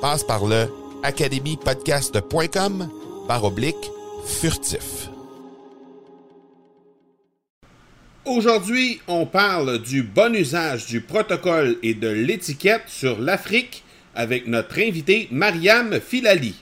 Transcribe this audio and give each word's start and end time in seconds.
Passe 0.00 0.24
par 0.24 0.46
le 0.46 0.66
academypodcast.com 1.02 2.88
par 3.28 3.44
oblique 3.44 3.90
furtif. 4.26 5.10
Aujourd'hui, 8.24 9.00
on 9.08 9.26
parle 9.26 9.78
du 9.78 10.02
bon 10.02 10.34
usage 10.34 10.86
du 10.86 11.02
protocole 11.02 11.76
et 11.82 11.92
de 11.94 12.08
l'étiquette 12.08 12.84
sur 12.86 13.20
l'Afrique 13.20 13.84
avec 14.14 14.46
notre 14.46 14.78
invité 14.78 15.28
Mariam 15.30 16.00
Filali. 16.00 16.54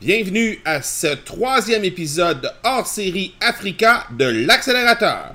Bienvenue 0.00 0.58
à 0.64 0.80
ce 0.80 1.08
troisième 1.08 1.84
épisode 1.84 2.52
hors 2.64 2.86
série 2.86 3.34
Africa 3.40 4.06
de 4.16 4.24
l'accélérateur. 4.24 5.34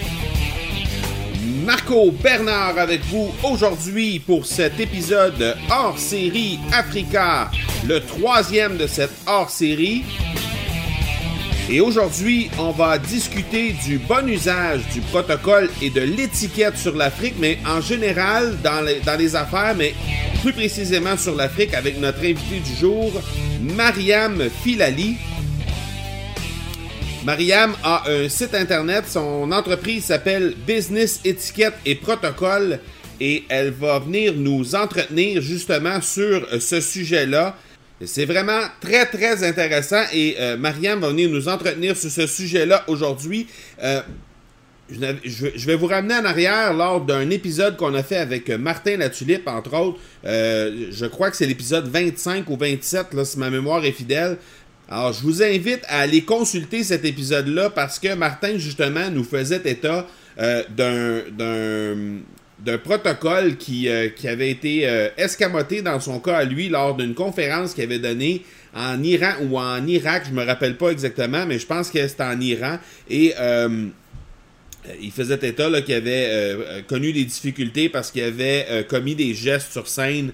Marco 1.65 2.11
Bernard 2.11 2.79
avec 2.79 3.01
vous 3.05 3.31
aujourd'hui 3.43 4.19
pour 4.19 4.45
cet 4.47 4.79
épisode 4.79 5.55
hors 5.69 5.97
série 5.99 6.59
Africa, 6.71 7.51
le 7.87 7.99
troisième 7.99 8.77
de 8.77 8.87
cette 8.87 9.11
hors 9.27 9.49
série. 9.49 10.03
Et 11.69 11.79
aujourd'hui, 11.79 12.49
on 12.57 12.71
va 12.71 12.97
discuter 12.97 13.73
du 13.85 13.99
bon 13.99 14.27
usage 14.27 14.81
du 14.91 15.01
protocole 15.01 15.69
et 15.81 15.91
de 15.91 16.01
l'étiquette 16.01 16.77
sur 16.77 16.95
l'Afrique, 16.95 17.35
mais 17.39 17.59
en 17.67 17.79
général 17.79 18.57
dans 18.63 18.81
les, 18.81 18.99
dans 19.01 19.17
les 19.17 19.35
affaires, 19.35 19.75
mais 19.77 19.93
plus 20.41 20.53
précisément 20.53 21.15
sur 21.15 21.35
l'Afrique 21.35 21.75
avec 21.75 21.99
notre 21.99 22.19
invité 22.19 22.59
du 22.59 22.75
jour, 22.75 23.11
Mariam 23.61 24.49
Filali. 24.63 25.17
Mariam 27.23 27.75
a 27.83 28.09
un 28.09 28.27
site 28.29 28.55
internet, 28.55 29.05
son 29.07 29.51
entreprise 29.51 30.05
s'appelle 30.05 30.55
Business 30.65 31.19
Étiquette 31.23 31.75
et 31.85 31.93
Protocole 31.93 32.79
et 33.19 33.43
elle 33.47 33.69
va 33.69 33.99
venir 33.99 34.33
nous 34.35 34.73
entretenir 34.73 35.39
justement 35.39 36.01
sur 36.01 36.47
ce 36.59 36.81
sujet-là. 36.81 37.55
C'est 38.03 38.25
vraiment 38.25 38.61
très 38.79 39.05
très 39.05 39.43
intéressant 39.43 40.01
et 40.11 40.35
euh, 40.39 40.57
Mariam 40.57 40.99
va 40.99 41.09
venir 41.09 41.29
nous 41.29 41.47
entretenir 41.47 41.95
sur 41.95 42.09
ce 42.09 42.25
sujet-là 42.25 42.83
aujourd'hui. 42.87 43.45
Euh, 43.83 44.01
je 44.89 45.65
vais 45.67 45.75
vous 45.75 45.85
ramener 45.85 46.15
en 46.15 46.25
arrière 46.25 46.73
lors 46.73 47.01
d'un 47.01 47.29
épisode 47.29 47.77
qu'on 47.77 47.93
a 47.93 48.03
fait 48.03 48.17
avec 48.17 48.49
Martin 48.49 48.97
Latulippe, 48.97 49.47
entre 49.47 49.77
autres. 49.77 49.99
Euh, 50.25 50.87
je 50.91 51.05
crois 51.05 51.29
que 51.29 51.37
c'est 51.37 51.45
l'épisode 51.45 51.87
25 51.87 52.49
ou 52.49 52.57
27, 52.57 53.13
là, 53.13 53.23
si 53.23 53.37
ma 53.39 53.49
mémoire 53.49 53.85
est 53.85 53.91
fidèle. 53.91 54.37
Alors, 54.89 55.13
je 55.13 55.21
vous 55.21 55.41
invite 55.41 55.81
à 55.87 55.99
aller 55.99 56.23
consulter 56.23 56.83
cet 56.83 57.05
épisode-là 57.05 57.69
parce 57.69 57.97
que 57.97 58.13
Martin, 58.13 58.57
justement, 58.57 59.09
nous 59.09 59.23
faisait 59.23 59.61
état 59.63 60.05
euh, 60.39 60.63
d'un 62.63 62.77
protocole 62.77 63.57
qui, 63.57 63.89
euh, 63.89 64.09
qui, 64.09 64.27
avait 64.27 64.51
été 64.51 64.87
euh, 64.87 65.09
escamoté 65.17 65.81
dans 65.81 65.99
son 65.99 66.19
cas 66.19 66.37
à 66.37 66.43
lui 66.43 66.69
lors 66.69 66.95
d'une 66.95 67.15
conférence 67.15 67.73
qu'il 67.73 67.83
avait 67.83 67.99
donnée 67.99 68.43
en 68.75 69.01
Iran 69.01 69.33
ou 69.49 69.57
en 69.57 69.85
Irak, 69.87 70.23
je 70.29 70.33
me 70.33 70.45
rappelle 70.45 70.77
pas 70.77 70.89
exactement, 70.89 71.45
mais 71.45 71.59
je 71.59 71.65
pense 71.65 71.89
que 71.89 72.07
c'était 72.07 72.23
en 72.23 72.39
Iran. 72.39 72.77
Et 73.09 73.33
il 75.01 75.11
faisait 75.11 75.39
état 75.41 75.69
qu'il 75.81 75.93
avait 75.93 76.83
connu 76.87 77.11
des 77.11 77.25
difficultés 77.25 77.89
parce 77.89 78.11
qu'il 78.11 78.23
avait 78.23 78.85
commis 78.89 79.15
des 79.15 79.33
gestes 79.33 79.73
sur 79.73 79.89
scène 79.89 80.31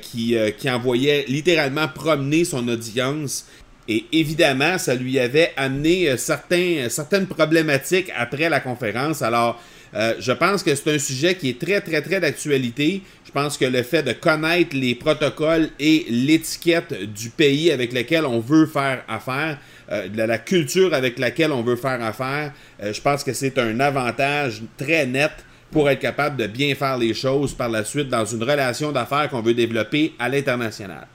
qui, 0.00 0.34
qui 0.56 0.70
envoyaient 0.70 1.26
littéralement 1.28 1.88
promener 1.88 2.46
son 2.46 2.66
audience 2.68 3.44
et 3.88 4.04
évidemment, 4.12 4.76
ça 4.76 4.94
lui 4.94 5.18
avait 5.18 5.52
amené 5.56 6.10
euh, 6.10 6.18
certains, 6.18 6.88
certaines 6.90 7.26
problématiques 7.26 8.12
après 8.14 8.50
la 8.50 8.60
conférence. 8.60 9.22
Alors, 9.22 9.58
euh, 9.94 10.14
je 10.20 10.32
pense 10.32 10.62
que 10.62 10.74
c'est 10.74 10.94
un 10.94 10.98
sujet 10.98 11.34
qui 11.36 11.48
est 11.48 11.58
très, 11.58 11.80
très, 11.80 12.02
très 12.02 12.20
d'actualité. 12.20 13.00
Je 13.24 13.30
pense 13.32 13.56
que 13.56 13.64
le 13.64 13.82
fait 13.82 14.02
de 14.02 14.12
connaître 14.12 14.76
les 14.76 14.94
protocoles 14.94 15.70
et 15.80 16.04
l'étiquette 16.10 16.92
du 17.14 17.30
pays 17.30 17.70
avec 17.70 17.94
lequel 17.94 18.26
on 18.26 18.40
veut 18.40 18.66
faire 18.66 19.04
affaire, 19.08 19.58
euh, 19.90 20.06
de 20.08 20.22
la 20.22 20.36
culture 20.36 20.92
avec 20.92 21.18
laquelle 21.18 21.52
on 21.52 21.62
veut 21.62 21.76
faire 21.76 22.02
affaire, 22.04 22.52
je 22.82 23.00
pense 23.00 23.24
que 23.24 23.32
c'est 23.32 23.58
un 23.58 23.80
avantage 23.80 24.62
très 24.76 25.06
net 25.06 25.32
pour 25.70 25.88
être 25.88 26.00
capable 26.00 26.36
de 26.36 26.46
bien 26.46 26.74
faire 26.74 26.98
les 26.98 27.14
choses 27.14 27.54
par 27.54 27.70
la 27.70 27.84
suite 27.84 28.10
dans 28.10 28.26
une 28.26 28.42
relation 28.42 28.92
d'affaires 28.92 29.30
qu'on 29.30 29.40
veut 29.40 29.54
développer 29.54 30.12
à 30.18 30.28
l'international. 30.28 31.06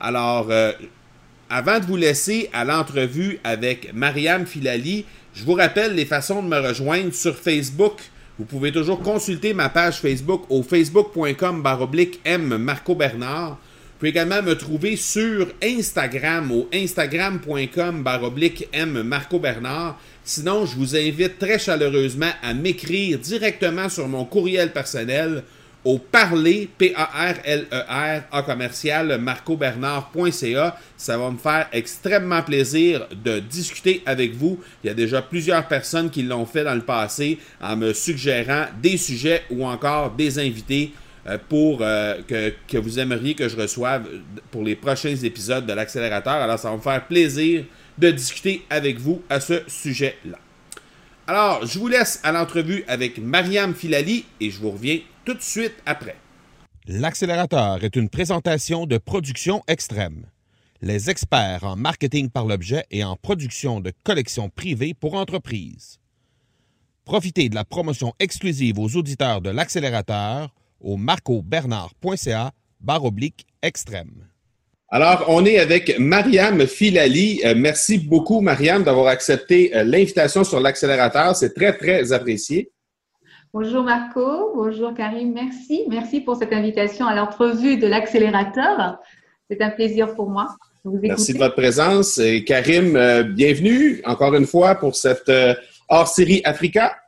Alors, 0.00 0.48
avant 1.52 1.80
de 1.80 1.84
vous 1.84 1.98
laisser 1.98 2.48
à 2.54 2.64
l'entrevue 2.64 3.38
avec 3.44 3.92
Mariam 3.92 4.46
Filali, 4.46 5.04
je 5.34 5.44
vous 5.44 5.52
rappelle 5.52 5.94
les 5.94 6.06
façons 6.06 6.42
de 6.42 6.48
me 6.48 6.58
rejoindre 6.58 7.12
sur 7.12 7.36
Facebook. 7.36 8.00
Vous 8.38 8.46
pouvez 8.46 8.72
toujours 8.72 9.02
consulter 9.02 9.52
ma 9.52 9.68
page 9.68 9.98
Facebook 9.98 10.44
au 10.48 10.62
facebook.com 10.62 11.62
M 12.24 12.56
Marco 12.56 12.94
Bernard. 12.94 13.50
Vous 13.50 13.98
pouvez 13.98 14.08
également 14.08 14.40
me 14.40 14.54
trouver 14.54 14.96
sur 14.96 15.48
Instagram 15.62 16.50
au 16.50 16.70
instagram.com 16.72 18.02
M 18.72 19.02
Marco 19.02 19.38
Bernard. 19.38 20.00
Sinon, 20.24 20.64
je 20.64 20.74
vous 20.74 20.96
invite 20.96 21.38
très 21.38 21.58
chaleureusement 21.58 22.32
à 22.42 22.54
m'écrire 22.54 23.18
directement 23.18 23.90
sur 23.90 24.08
mon 24.08 24.24
courriel 24.24 24.72
personnel 24.72 25.44
au 25.84 25.98
parler, 25.98 26.68
P-A-R-L-E-R, 26.78 28.22
e 28.32 28.42
commercial, 28.42 29.18
marcobernard.ca. 29.18 30.78
Ça 30.96 31.18
va 31.18 31.30
me 31.30 31.38
faire 31.38 31.68
extrêmement 31.72 32.42
plaisir 32.42 33.06
de 33.24 33.40
discuter 33.40 34.02
avec 34.06 34.34
vous. 34.34 34.60
Il 34.82 34.86
y 34.86 34.90
a 34.90 34.94
déjà 34.94 35.22
plusieurs 35.22 35.66
personnes 35.66 36.10
qui 36.10 36.22
l'ont 36.22 36.46
fait 36.46 36.64
dans 36.64 36.74
le 36.74 36.82
passé 36.82 37.38
en 37.60 37.76
me 37.76 37.92
suggérant 37.92 38.66
des 38.80 38.96
sujets 38.96 39.42
ou 39.50 39.66
encore 39.66 40.12
des 40.12 40.38
invités 40.38 40.92
euh, 41.26 41.38
pour 41.48 41.78
euh, 41.80 42.20
que, 42.26 42.52
que, 42.68 42.78
vous 42.78 42.98
aimeriez 42.98 43.34
que 43.34 43.48
je 43.48 43.56
reçoive 43.56 44.04
pour 44.50 44.62
les 44.62 44.76
prochains 44.76 45.16
épisodes 45.16 45.66
de 45.66 45.72
l'accélérateur. 45.72 46.34
Alors, 46.34 46.58
ça 46.58 46.70
va 46.70 46.76
me 46.76 46.80
faire 46.82 47.04
plaisir 47.06 47.64
de 47.98 48.10
discuter 48.10 48.62
avec 48.70 48.98
vous 48.98 49.22
à 49.28 49.40
ce 49.40 49.62
sujet-là. 49.66 50.38
Alors, 51.26 51.64
je 51.64 51.78
vous 51.78 51.86
laisse 51.86 52.20
à 52.24 52.32
l'entrevue 52.32 52.84
avec 52.88 53.18
Mariam 53.18 53.74
Filali 53.74 54.24
et 54.40 54.50
je 54.50 54.58
vous 54.58 54.72
reviens 54.72 54.98
tout 55.24 55.34
de 55.34 55.40
suite 55.40 55.74
après. 55.86 56.16
L'accélérateur 56.88 57.84
est 57.84 57.94
une 57.94 58.08
présentation 58.08 58.86
de 58.86 58.98
production 58.98 59.62
extrême. 59.68 60.26
Les 60.80 61.10
experts 61.10 61.62
en 61.62 61.76
marketing 61.76 62.28
par 62.28 62.44
l'objet 62.44 62.84
et 62.90 63.04
en 63.04 63.14
production 63.14 63.78
de 63.78 63.92
collections 64.02 64.50
privées 64.50 64.94
pour 64.94 65.14
entreprises. 65.14 66.00
Profitez 67.04 67.48
de 67.48 67.54
la 67.54 67.64
promotion 67.64 68.14
exclusive 68.18 68.80
aux 68.80 68.96
auditeurs 68.96 69.40
de 69.40 69.50
l'accélérateur 69.50 70.52
au 70.80 70.96
marcobernard.ca 70.96 72.52
extrême. 73.62 74.31
Alors, 74.94 75.24
on 75.28 75.46
est 75.46 75.58
avec 75.58 75.98
Mariam 75.98 76.66
Filali. 76.66 77.40
Euh, 77.46 77.54
merci 77.56 77.96
beaucoup, 77.96 78.42
Mariam, 78.42 78.82
d'avoir 78.82 79.06
accepté 79.06 79.74
euh, 79.74 79.84
l'invitation 79.84 80.44
sur 80.44 80.60
l'accélérateur. 80.60 81.34
C'est 81.34 81.54
très, 81.54 81.74
très 81.74 82.12
apprécié. 82.12 82.70
Bonjour 83.54 83.84
Marco, 83.84 84.52
bonjour 84.54 84.92
Karim, 84.92 85.32
merci. 85.32 85.84
Merci 85.88 86.20
pour 86.20 86.36
cette 86.36 86.52
invitation 86.52 87.06
à 87.06 87.14
l'entrevue 87.14 87.78
de 87.78 87.86
l'accélérateur. 87.86 88.98
C'est 89.48 89.62
un 89.62 89.70
plaisir 89.70 90.14
pour 90.14 90.28
moi. 90.28 90.48
De 90.84 90.90
vous 90.90 90.98
merci 91.00 91.32
de 91.32 91.38
votre 91.38 91.54
présence. 91.54 92.18
Et 92.18 92.44
Karim, 92.44 92.94
euh, 92.94 93.22
bienvenue 93.22 94.02
encore 94.04 94.34
une 94.34 94.46
fois 94.46 94.74
pour 94.74 94.94
cette 94.94 95.32
hors-série 95.88 96.42
Africa. 96.44 96.98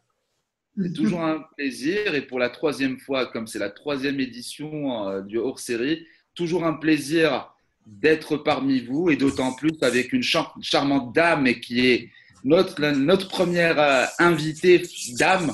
C'est 0.83 0.95
toujours 0.95 1.21
un 1.21 1.45
plaisir 1.55 2.15
et 2.15 2.23
pour 2.23 2.39
la 2.39 2.49
troisième 2.49 2.99
fois, 2.99 3.27
comme 3.27 3.47
c'est 3.47 3.59
la 3.59 3.71
troisième 3.71 4.21
édition 4.21 5.07
euh, 5.07 5.21
du 5.21 5.37
hors-série, 5.37 6.07
toujours 6.35 6.65
un 6.65 6.73
plaisir 6.73 7.54
d'être 7.87 8.37
parmi 8.37 8.81
vous 8.81 9.11
et 9.11 9.17
d'autant 9.17 9.53
plus 9.53 9.77
avec 9.83 10.13
une 10.13 10.23
charmante 10.23 11.15
dame 11.15 11.47
et 11.47 11.61
qui 11.61 11.87
est 11.87 12.11
notre, 12.45 12.81
notre 12.93 13.29
première 13.29 13.79
euh, 13.79 14.05
invitée 14.19 14.83
dame 15.19 15.53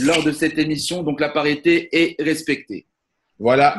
lors 0.00 0.22
de 0.22 0.32
cette 0.32 0.58
émission. 0.58 1.02
Donc 1.02 1.20
la 1.20 1.28
parité 1.28 1.88
est 1.92 2.20
respectée. 2.22 2.86
Voilà, 3.40 3.76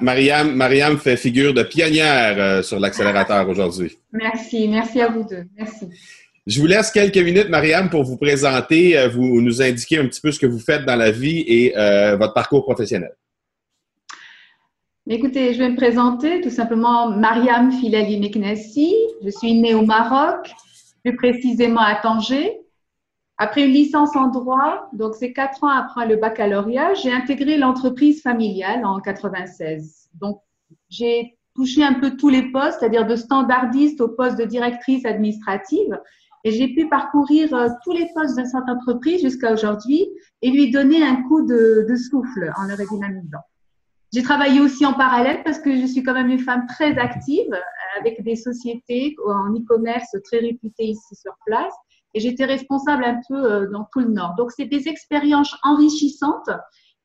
Mariam, 0.00 0.54
Mariam 0.54 0.98
fait 0.98 1.18
figure 1.18 1.52
de 1.52 1.62
pionnière 1.62 2.36
euh, 2.38 2.62
sur 2.62 2.80
l'accélérateur 2.80 3.46
aujourd'hui. 3.46 3.98
Merci, 4.10 4.68
merci 4.68 5.02
à 5.02 5.08
vous 5.08 5.22
deux. 5.24 5.44
Merci. 5.56 5.88
Je 6.46 6.60
vous 6.60 6.66
laisse 6.66 6.90
quelques 6.92 7.18
minutes, 7.18 7.50
Marianne, 7.50 7.90
pour 7.90 8.04
vous 8.04 8.16
présenter, 8.16 8.96
euh, 8.96 9.08
vous 9.08 9.42
nous 9.42 9.60
indiquer 9.60 9.98
un 9.98 10.06
petit 10.06 10.20
peu 10.20 10.32
ce 10.32 10.38
que 10.38 10.46
vous 10.46 10.60
faites 10.60 10.86
dans 10.86 10.96
la 10.96 11.10
vie 11.10 11.44
et 11.46 11.76
euh, 11.76 12.16
votre 12.16 12.32
parcours 12.32 12.62
professionnel. 12.62 13.10
Écoutez, 15.08 15.54
je 15.54 15.60
vais 15.60 15.68
me 15.68 15.76
présenter 15.76 16.40
tout 16.40 16.50
simplement 16.50 17.08
Mariam 17.08 17.70
Filali 17.70 18.18
Meknessi. 18.18 18.92
Je 19.22 19.30
suis 19.30 19.54
née 19.54 19.72
au 19.72 19.82
Maroc, 19.82 20.52
plus 21.04 21.14
précisément 21.14 21.80
à 21.80 21.94
Tanger. 21.94 22.58
Après 23.38 23.66
une 23.66 23.72
licence 23.72 24.16
en 24.16 24.26
droit, 24.30 24.88
donc 24.92 25.14
c'est 25.14 25.32
quatre 25.32 25.62
ans 25.62 25.68
après 25.68 26.08
le 26.08 26.16
baccalauréat, 26.16 26.94
j'ai 26.94 27.12
intégré 27.12 27.56
l'entreprise 27.56 28.20
familiale 28.20 28.84
en 28.84 28.98
96. 28.98 30.08
Donc 30.14 30.40
j'ai 30.88 31.38
touché 31.54 31.84
un 31.84 31.94
peu 31.94 32.16
tous 32.16 32.28
les 32.28 32.50
postes, 32.50 32.80
c'est-à-dire 32.80 33.06
de 33.06 33.14
standardiste 33.14 34.00
au 34.00 34.08
poste 34.08 34.38
de 34.38 34.44
directrice 34.44 35.04
administrative. 35.04 36.00
Et 36.42 36.50
j'ai 36.50 36.74
pu 36.74 36.88
parcourir 36.88 37.54
euh, 37.54 37.68
tous 37.84 37.92
les 37.92 38.08
postes 38.12 38.36
de 38.36 38.44
cette 38.44 38.68
entreprise 38.68 39.22
jusqu'à 39.22 39.52
aujourd'hui 39.52 40.08
et 40.42 40.50
lui 40.50 40.72
donner 40.72 41.04
un 41.04 41.22
coup 41.28 41.46
de, 41.46 41.86
souffle 41.94 42.52
en 42.56 42.64
le 42.64 42.74
redynamisant. 42.74 43.44
J'ai 44.12 44.22
travaillé 44.22 44.60
aussi 44.60 44.86
en 44.86 44.94
parallèle 44.94 45.42
parce 45.44 45.58
que 45.58 45.76
je 45.76 45.86
suis 45.86 46.02
quand 46.02 46.14
même 46.14 46.30
une 46.30 46.38
femme 46.38 46.66
très 46.68 46.96
active 46.96 47.52
euh, 47.52 48.00
avec 48.00 48.22
des 48.22 48.36
sociétés 48.36 49.14
en 49.26 49.52
e-commerce 49.52 50.16
très 50.24 50.38
réputées 50.38 50.84
ici 50.84 51.14
sur 51.14 51.32
place. 51.44 51.74
Et 52.14 52.20
j'étais 52.20 52.44
responsable 52.44 53.04
un 53.04 53.20
peu 53.28 53.34
euh, 53.34 53.70
dans 53.70 53.86
tout 53.92 54.00
le 54.00 54.08
Nord. 54.08 54.34
Donc, 54.36 54.52
c'est 54.52 54.64
des 54.64 54.88
expériences 54.88 55.54
enrichissantes 55.62 56.48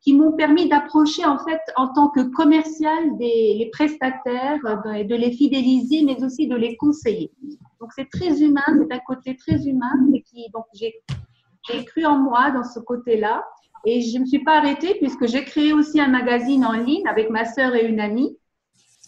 qui 0.01 0.13
m'ont 0.13 0.31
permis 0.31 0.67
d'approcher 0.67 1.25
en 1.25 1.37
fait 1.37 1.59
en 1.75 1.93
tant 1.93 2.09
que 2.09 2.21
commercial 2.21 3.17
des 3.17 3.55
les 3.57 3.69
prestataires, 3.71 4.59
de 4.63 5.15
les 5.15 5.31
fidéliser, 5.31 6.03
mais 6.03 6.23
aussi 6.23 6.47
de 6.47 6.55
les 6.55 6.75
conseiller. 6.75 7.31
Donc 7.79 7.91
c'est 7.95 8.09
très 8.09 8.41
humain, 8.41 8.63
c'est 8.67 8.93
un 8.93 8.99
côté 8.99 9.35
très 9.37 9.67
humain 9.67 9.91
et 10.13 10.23
qui 10.23 10.49
donc 10.53 10.65
j'ai 10.73 11.85
cru 11.85 12.05
en 12.05 12.17
moi 12.17 12.49
dans 12.51 12.63
ce 12.63 12.79
côté-là 12.79 13.43
et 13.85 14.01
je 14.01 14.15
ne 14.15 14.21
me 14.21 14.25
suis 14.25 14.43
pas 14.43 14.57
arrêtée 14.57 14.95
puisque 14.95 15.27
j'ai 15.27 15.43
créé 15.43 15.73
aussi 15.73 15.99
un 15.99 16.07
magazine 16.07 16.65
en 16.65 16.73
ligne 16.73 17.07
avec 17.07 17.29
ma 17.29 17.45
sœur 17.45 17.75
et 17.75 17.85
une 17.85 17.99
amie. 17.99 18.37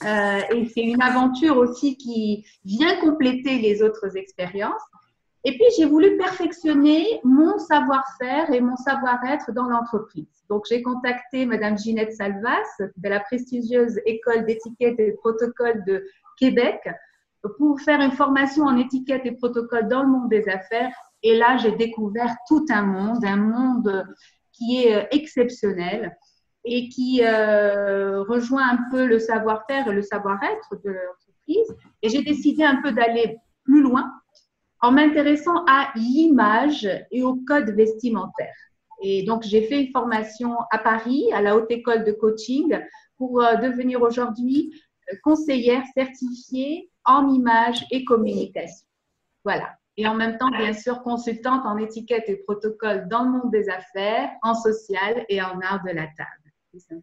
Euh, 0.05 0.39
et 0.53 0.65
c'est 0.65 0.81
une 0.81 1.01
aventure 1.01 1.57
aussi 1.57 1.95
qui 1.97 2.45
vient 2.65 2.99
compléter 2.99 3.59
les 3.59 3.81
autres 3.81 4.17
expériences. 4.17 4.81
Et 5.45 5.51
puis, 5.51 5.65
j'ai 5.77 5.85
voulu 5.85 6.17
perfectionner 6.17 7.19
mon 7.23 7.57
savoir-faire 7.57 8.51
et 8.51 8.61
mon 8.61 8.77
savoir-être 8.77 9.51
dans 9.51 9.67
l'entreprise. 9.67 10.45
Donc, 10.49 10.63
j'ai 10.69 10.81
contacté 10.81 11.45
Madame 11.45 11.77
Ginette 11.77 12.13
Salvas 12.13 12.63
de 12.79 13.09
la 13.09 13.19
prestigieuse 13.19 13.99
école 14.05 14.45
d'étiquette 14.45 14.97
et 14.99 15.11
de 15.11 15.17
protocole 15.17 15.83
de 15.85 16.05
Québec 16.37 16.79
pour 17.57 17.81
faire 17.81 17.99
une 17.99 18.13
formation 18.13 18.63
en 18.63 18.77
étiquette 18.77 19.25
et 19.25 19.33
protocole 19.33 19.89
dans 19.89 20.03
le 20.03 20.09
monde 20.09 20.29
des 20.29 20.47
affaires. 20.47 20.93
Et 21.23 21.35
là, 21.37 21.57
j'ai 21.57 21.73
découvert 21.73 22.33
tout 22.47 22.65
un 22.69 22.83
monde, 22.83 23.25
un 23.25 23.35
monde 23.35 24.05
qui 24.63 24.83
est 24.83 24.95
euh, 24.95 25.05
exceptionnel 25.11 26.17
et 26.65 26.89
qui 26.89 27.21
euh, 27.23 28.23
rejoint 28.23 28.69
un 28.69 28.79
peu 28.89 29.05
le 29.05 29.19
savoir-faire 29.19 29.89
et 29.89 29.93
le 29.93 30.01
savoir-être 30.01 30.81
de 30.83 30.91
l'entreprise. 30.91 31.75
Et 32.01 32.09
j'ai 32.09 32.23
décidé 32.23 32.63
un 32.63 32.81
peu 32.81 32.91
d'aller 32.91 33.37
plus 33.63 33.81
loin 33.81 34.11
en 34.81 34.91
m'intéressant 34.91 35.65
à 35.67 35.91
l'image 35.95 36.87
et 37.11 37.23
au 37.23 37.35
code 37.47 37.69
vestimentaire. 37.71 38.53
Et 39.01 39.23
donc, 39.23 39.43
j'ai 39.43 39.63
fait 39.63 39.83
une 39.83 39.91
formation 39.91 40.55
à 40.71 40.77
Paris, 40.77 41.25
à 41.33 41.41
la 41.41 41.57
Haute 41.57 41.69
École 41.69 42.05
de 42.05 42.13
Coaching, 42.13 42.79
pour 43.17 43.41
euh, 43.41 43.55
devenir 43.55 44.01
aujourd'hui 44.01 44.73
conseillère 45.21 45.83
certifiée 45.93 46.89
en 47.05 47.27
image 47.27 47.85
et 47.91 48.05
communication. 48.05 48.87
Voilà. 49.43 49.75
Et 49.97 50.07
en 50.07 50.15
même 50.15 50.37
temps, 50.37 50.49
bien 50.49 50.73
sûr, 50.73 51.03
consultante 51.03 51.65
en 51.65 51.77
étiquette 51.77 52.23
et 52.27 52.37
protocole 52.37 53.07
dans 53.09 53.23
le 53.23 53.31
monde 53.31 53.51
des 53.51 53.69
affaires, 53.69 54.29
en 54.41 54.55
social 54.55 55.25
et 55.29 55.41
en 55.41 55.59
art 55.61 55.83
de 55.85 55.91
la 55.91 56.07
table. 56.17 56.97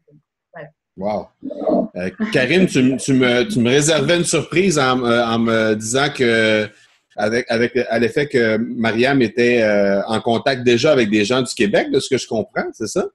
Voilà. 0.53 0.69
Wow. 0.97 1.91
Euh, 1.95 2.11
Karine, 2.33 2.67
tu, 2.67 2.83
me, 2.83 2.99
tu, 3.47 3.61
me, 3.61 3.69
réservais 3.69 4.17
une 4.17 4.25
surprise 4.25 4.79
en, 4.79 5.03
en 5.03 5.39
me 5.39 5.75
disant 5.75 6.09
que 6.15 6.69
avec, 7.17 7.47
avec 7.51 7.77
à 7.77 7.99
l'effet 7.99 8.29
que 8.29 8.57
Mariam 8.57 9.21
était 9.23 9.63
euh, 9.63 10.03
en 10.07 10.21
contact 10.21 10.63
déjà 10.63 10.93
avec 10.93 11.11
des 11.11 11.25
gens 11.25 11.43
du 11.43 11.55
Québec, 11.55 11.91
de 11.91 12.01
ce 12.01 12.09
que 12.09 12.19
je 12.19 12.27
comprends, 12.27 12.69
c'est 12.73 12.87
ça? 12.87 13.07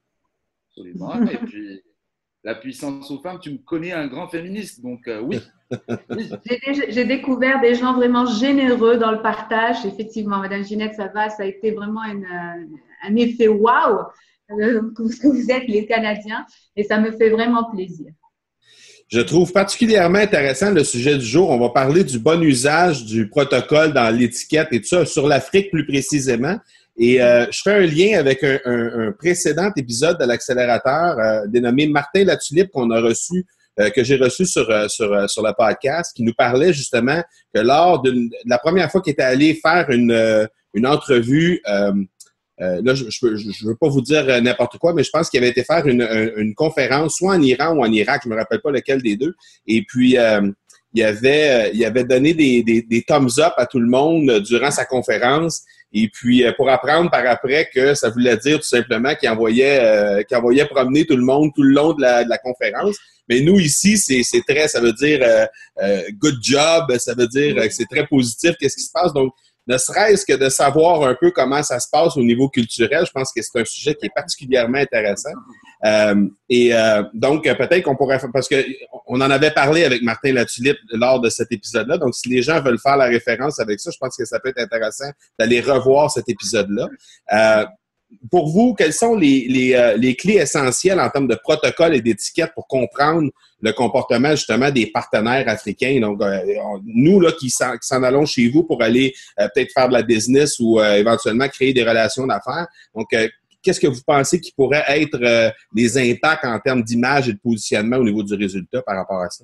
Absolument. 0.70 1.22
Et 1.26 1.38
puis, 1.38 1.82
la 2.44 2.56
puissance 2.56 3.10
aux 3.10 3.22
femmes, 3.22 3.40
tu 3.42 3.52
me 3.52 3.58
connais 3.58 3.94
un 3.94 4.08
grand 4.08 4.28
féministe, 4.28 4.82
donc 4.82 5.08
euh, 5.08 5.22
oui. 5.22 5.40
J'ai 6.90 7.06
découvert 7.06 7.62
des 7.62 7.76
gens 7.76 7.94
vraiment 7.94 8.26
généreux 8.26 8.98
dans 8.98 9.12
le 9.12 9.22
partage. 9.22 9.86
Effectivement, 9.86 10.38
Madame 10.38 10.64
Ginette, 10.64 10.96
ça 10.96 11.08
va, 11.08 11.30
ça 11.30 11.44
a 11.44 11.46
été 11.46 11.72
vraiment 11.72 12.02
un 12.02 13.16
effet 13.16 13.48
waouh, 13.48 14.00
euh, 14.52 14.82
ce 14.98 15.20
que 15.20 15.28
vous 15.28 15.52
êtes 15.52 15.68
les 15.68 15.86
Canadiens, 15.86 16.46
et 16.76 16.84
ça 16.84 17.00
me 17.00 17.12
fait 17.12 17.30
vraiment 17.30 17.70
plaisir. 17.72 18.12
Je 19.08 19.20
trouve 19.20 19.52
particulièrement 19.52 20.18
intéressant 20.18 20.72
le 20.72 20.84
sujet 20.84 21.18
du 21.18 21.26
jour. 21.26 21.50
On 21.52 21.60
va 21.60 21.70
parler 21.70 22.04
du 22.04 22.18
bon 22.18 22.42
usage 22.42 23.06
du 23.06 23.30
protocole 23.30 23.94
dans 23.94 24.16
l'étiquette 24.16 24.70
et 24.72 24.82
tout 24.82 24.88
ça, 24.88 25.06
sur 25.06 25.28
l'Afrique 25.28 25.70
plus 25.70 25.86
précisément. 25.86 26.58
Et 26.98 27.22
euh, 27.22 27.46
je 27.52 27.62
fais 27.62 27.74
un 27.74 27.86
lien 27.86 28.18
avec 28.18 28.44
un, 28.44 29.12
précédent 29.12 29.70
épisode 29.76 30.20
de 30.20 30.26
l'accélérateur 30.26 31.20
euh, 31.20 31.48
dénommé 31.48 31.88
Martin 31.88 32.24
Latulippe 32.24 32.72
qu'on 32.72 32.90
a 32.90 33.02
reçu, 33.02 33.46
euh, 33.80 33.90
que 33.90 34.04
j'ai 34.04 34.16
reçu 34.16 34.46
sur, 34.46 34.68
sur, 34.90 35.30
sur 35.30 35.44
le 35.44 35.54
podcast, 35.58 36.12
qui 36.16 36.24
nous 36.24 36.34
parlait 36.34 36.74
justement 36.74 37.22
que 37.54 37.62
lors 37.62 38.02
de 38.02 38.14
la 38.46 38.58
première 38.58 38.92
fois 38.92 39.02
qu'il 39.02 39.14
était 39.14 39.24
allé 39.24 39.54
faire 39.56 39.90
une, 39.90 40.48
une 40.74 40.88
entrevue 40.88 41.62
euh, 42.62 42.82
là, 42.84 42.96
je 42.96 43.04
ne 43.04 43.68
veux 43.68 43.76
pas 43.76 43.90
vous 43.90 44.02
dire 44.02 44.26
euh, 44.30 44.40
n'importe 44.40 44.78
quoi, 44.78 44.94
mais 44.94 45.04
je 45.04 45.10
pense 45.10 45.30
qu'il 45.30 45.40
avait 45.40 45.50
été 45.50 45.64
faire 45.64 45.86
une, 45.88 46.08
une, 46.38 46.56
conférence 46.56 47.18
soit 47.18 47.36
en 47.36 47.42
Iran 47.42 47.76
ou 47.76 47.84
en 47.84 47.92
Irak, 47.92 48.22
je 48.24 48.30
me 48.30 48.36
rappelle 48.36 48.62
pas 48.62 48.72
lequel 48.72 49.02
des 49.02 49.18
deux. 49.18 49.36
Et 49.68 49.84
puis, 49.86 50.18
euh, 50.18 50.50
il, 50.94 51.04
avait, 51.04 51.72
il 51.74 51.84
avait 51.84 52.06
donné 52.06 52.34
des, 52.34 52.64
des, 52.64 52.82
des, 52.82 53.04
thumbs 53.04 53.40
up 53.40 53.54
à 53.58 53.66
tout 53.66 53.80
le 53.80 53.88
monde 53.88 54.40
durant 54.40 54.72
sa 54.72 54.86
conférence. 54.86 55.64
Et 55.98 56.10
puis, 56.10 56.44
pour 56.58 56.70
apprendre 56.70 57.10
par 57.10 57.26
après 57.26 57.70
que 57.74 57.94
ça 57.94 58.10
voulait 58.10 58.36
dire 58.36 58.58
tout 58.58 58.68
simplement 58.68 59.16
qu'il 59.16 59.30
envoyait, 59.30 60.26
qu'il 60.28 60.36
envoyait 60.36 60.66
promener 60.66 61.06
tout 61.06 61.16
le 61.16 61.24
monde 61.24 61.52
tout 61.56 61.64
le 61.64 61.74
long 61.74 61.94
de 61.94 62.02
la, 62.02 62.26
de 62.26 62.30
la 62.30 62.38
conférence. 62.38 62.98
Mais 63.30 63.40
nous, 63.40 63.58
ici, 63.60 63.98
c'est 63.98 64.42
très, 64.46 64.68
ça 64.68 64.82
veut 64.82 64.92
dire 64.92 65.26
good 66.20 66.38
job, 66.42 66.94
ça 66.98 67.14
veut 67.14 67.28
dire 67.28 67.56
que 67.56 67.74
c'est 67.74 67.88
très 67.90 68.06
positif, 68.06 68.56
qu'est-ce 68.60 68.76
qui 68.76 68.84
se 68.84 68.92
passe? 68.92 69.14
Donc, 69.14 69.34
ne 69.68 69.78
serait-ce 69.78 70.26
que 70.26 70.34
de 70.34 70.50
savoir 70.50 71.04
un 71.04 71.16
peu 71.16 71.32
comment 71.32 71.64
ça 71.64 71.80
se 71.80 71.88
passe 71.92 72.18
au 72.18 72.24
niveau 72.24 72.50
culturel, 72.50 73.06
je 73.06 73.12
pense 73.12 73.32
que 73.36 73.42
c'est 73.42 73.60
un 73.60 73.66
sujet 73.66 73.96
qui 73.96 74.06
est 74.06 74.14
particulièrement 74.14 74.78
intéressant. 74.78 75.34
Euh, 75.84 76.28
et 76.50 76.74
euh, 76.74 77.04
donc, 77.14 77.44
peut-être 77.44 77.84
qu'on 77.84 77.96
pourrait 77.96 78.20
faire, 78.20 78.30
parce 78.34 78.48
que 78.48 78.64
on 79.08 79.22
en 79.22 79.30
avait 79.30 79.52
parlé 79.52 79.84
avec 79.84 80.02
Martin 80.02 80.34
Latulippe 80.34 80.78
lors 80.92 81.20
de 81.20 81.30
cet 81.30 81.52
épisode-là. 81.52 81.98
Donc, 81.98 82.16
si 82.16 82.30
les 82.30 82.42
gens 82.42 82.62
veulent 82.62 82.80
faire 82.80 82.98
la 82.98 83.06
référence 83.06 83.60
avec 83.60 83.80
ça, 83.80 83.92
je 83.92 83.98
pense 83.98 84.16
que 84.16 84.26
ça 84.26 84.40
peut 84.40 84.50
être 84.50 84.60
intéressant 84.60 85.10
d'aller 85.40 85.62
revoir 85.62 86.10
cet 86.12 86.28
épisode-là. 86.30 86.88
Euh, 87.34 87.66
pour 88.32 88.50
vous, 88.50 88.74
quelles 88.74 88.94
sont 88.94 89.16
les, 89.16 89.48
les, 89.48 89.96
les, 89.98 90.16
clés 90.16 90.36
essentielles 90.36 91.00
en 91.00 91.10
termes 91.10 91.28
de 91.28 91.36
protocole 91.36 91.96
et 91.96 92.02
d'étiquette 92.02 92.52
pour 92.54 92.68
comprendre 92.68 93.30
le 93.62 93.72
comportement 93.74 94.32
justement 94.32 94.72
des 94.72 94.88
partenaires 94.88 95.48
africains? 95.48 96.00
Donc, 96.00 96.22
nous 96.84 97.20
là 97.20 97.32
qui 97.32 97.50
s'en 97.50 98.04
allons 98.04 98.26
chez 98.26 98.50
vous 98.50 98.64
pour 98.64 98.82
aller 98.82 99.14
peut-être 99.38 99.72
faire 99.74 99.90
de 99.90 99.94
la 99.94 100.04
business 100.04 100.60
ou 100.60 100.80
éventuellement 100.82 101.48
créer 101.50 101.74
des 101.74 101.84
relations 101.84 102.26
d'affaires. 102.28 102.68
Donc, 102.94 103.08
qu'est-ce 103.66 103.80
que 103.80 103.88
vous 103.88 104.02
pensez 104.06 104.40
qui 104.40 104.54
pourrait 104.54 104.86
être 104.88 105.20
euh, 105.22 105.50
les 105.76 105.98
impacts 105.98 106.46
en 106.46 106.60
termes 106.60 106.84
d'image 106.84 107.28
et 107.28 107.34
de 107.34 107.40
positionnement 107.40 107.98
au 107.98 108.04
niveau 108.04 108.24
du 108.24 108.36
résultat 108.36 108.82
par 108.84 108.96
rapport 108.96 109.22
à 109.22 109.30
ça? 109.30 109.44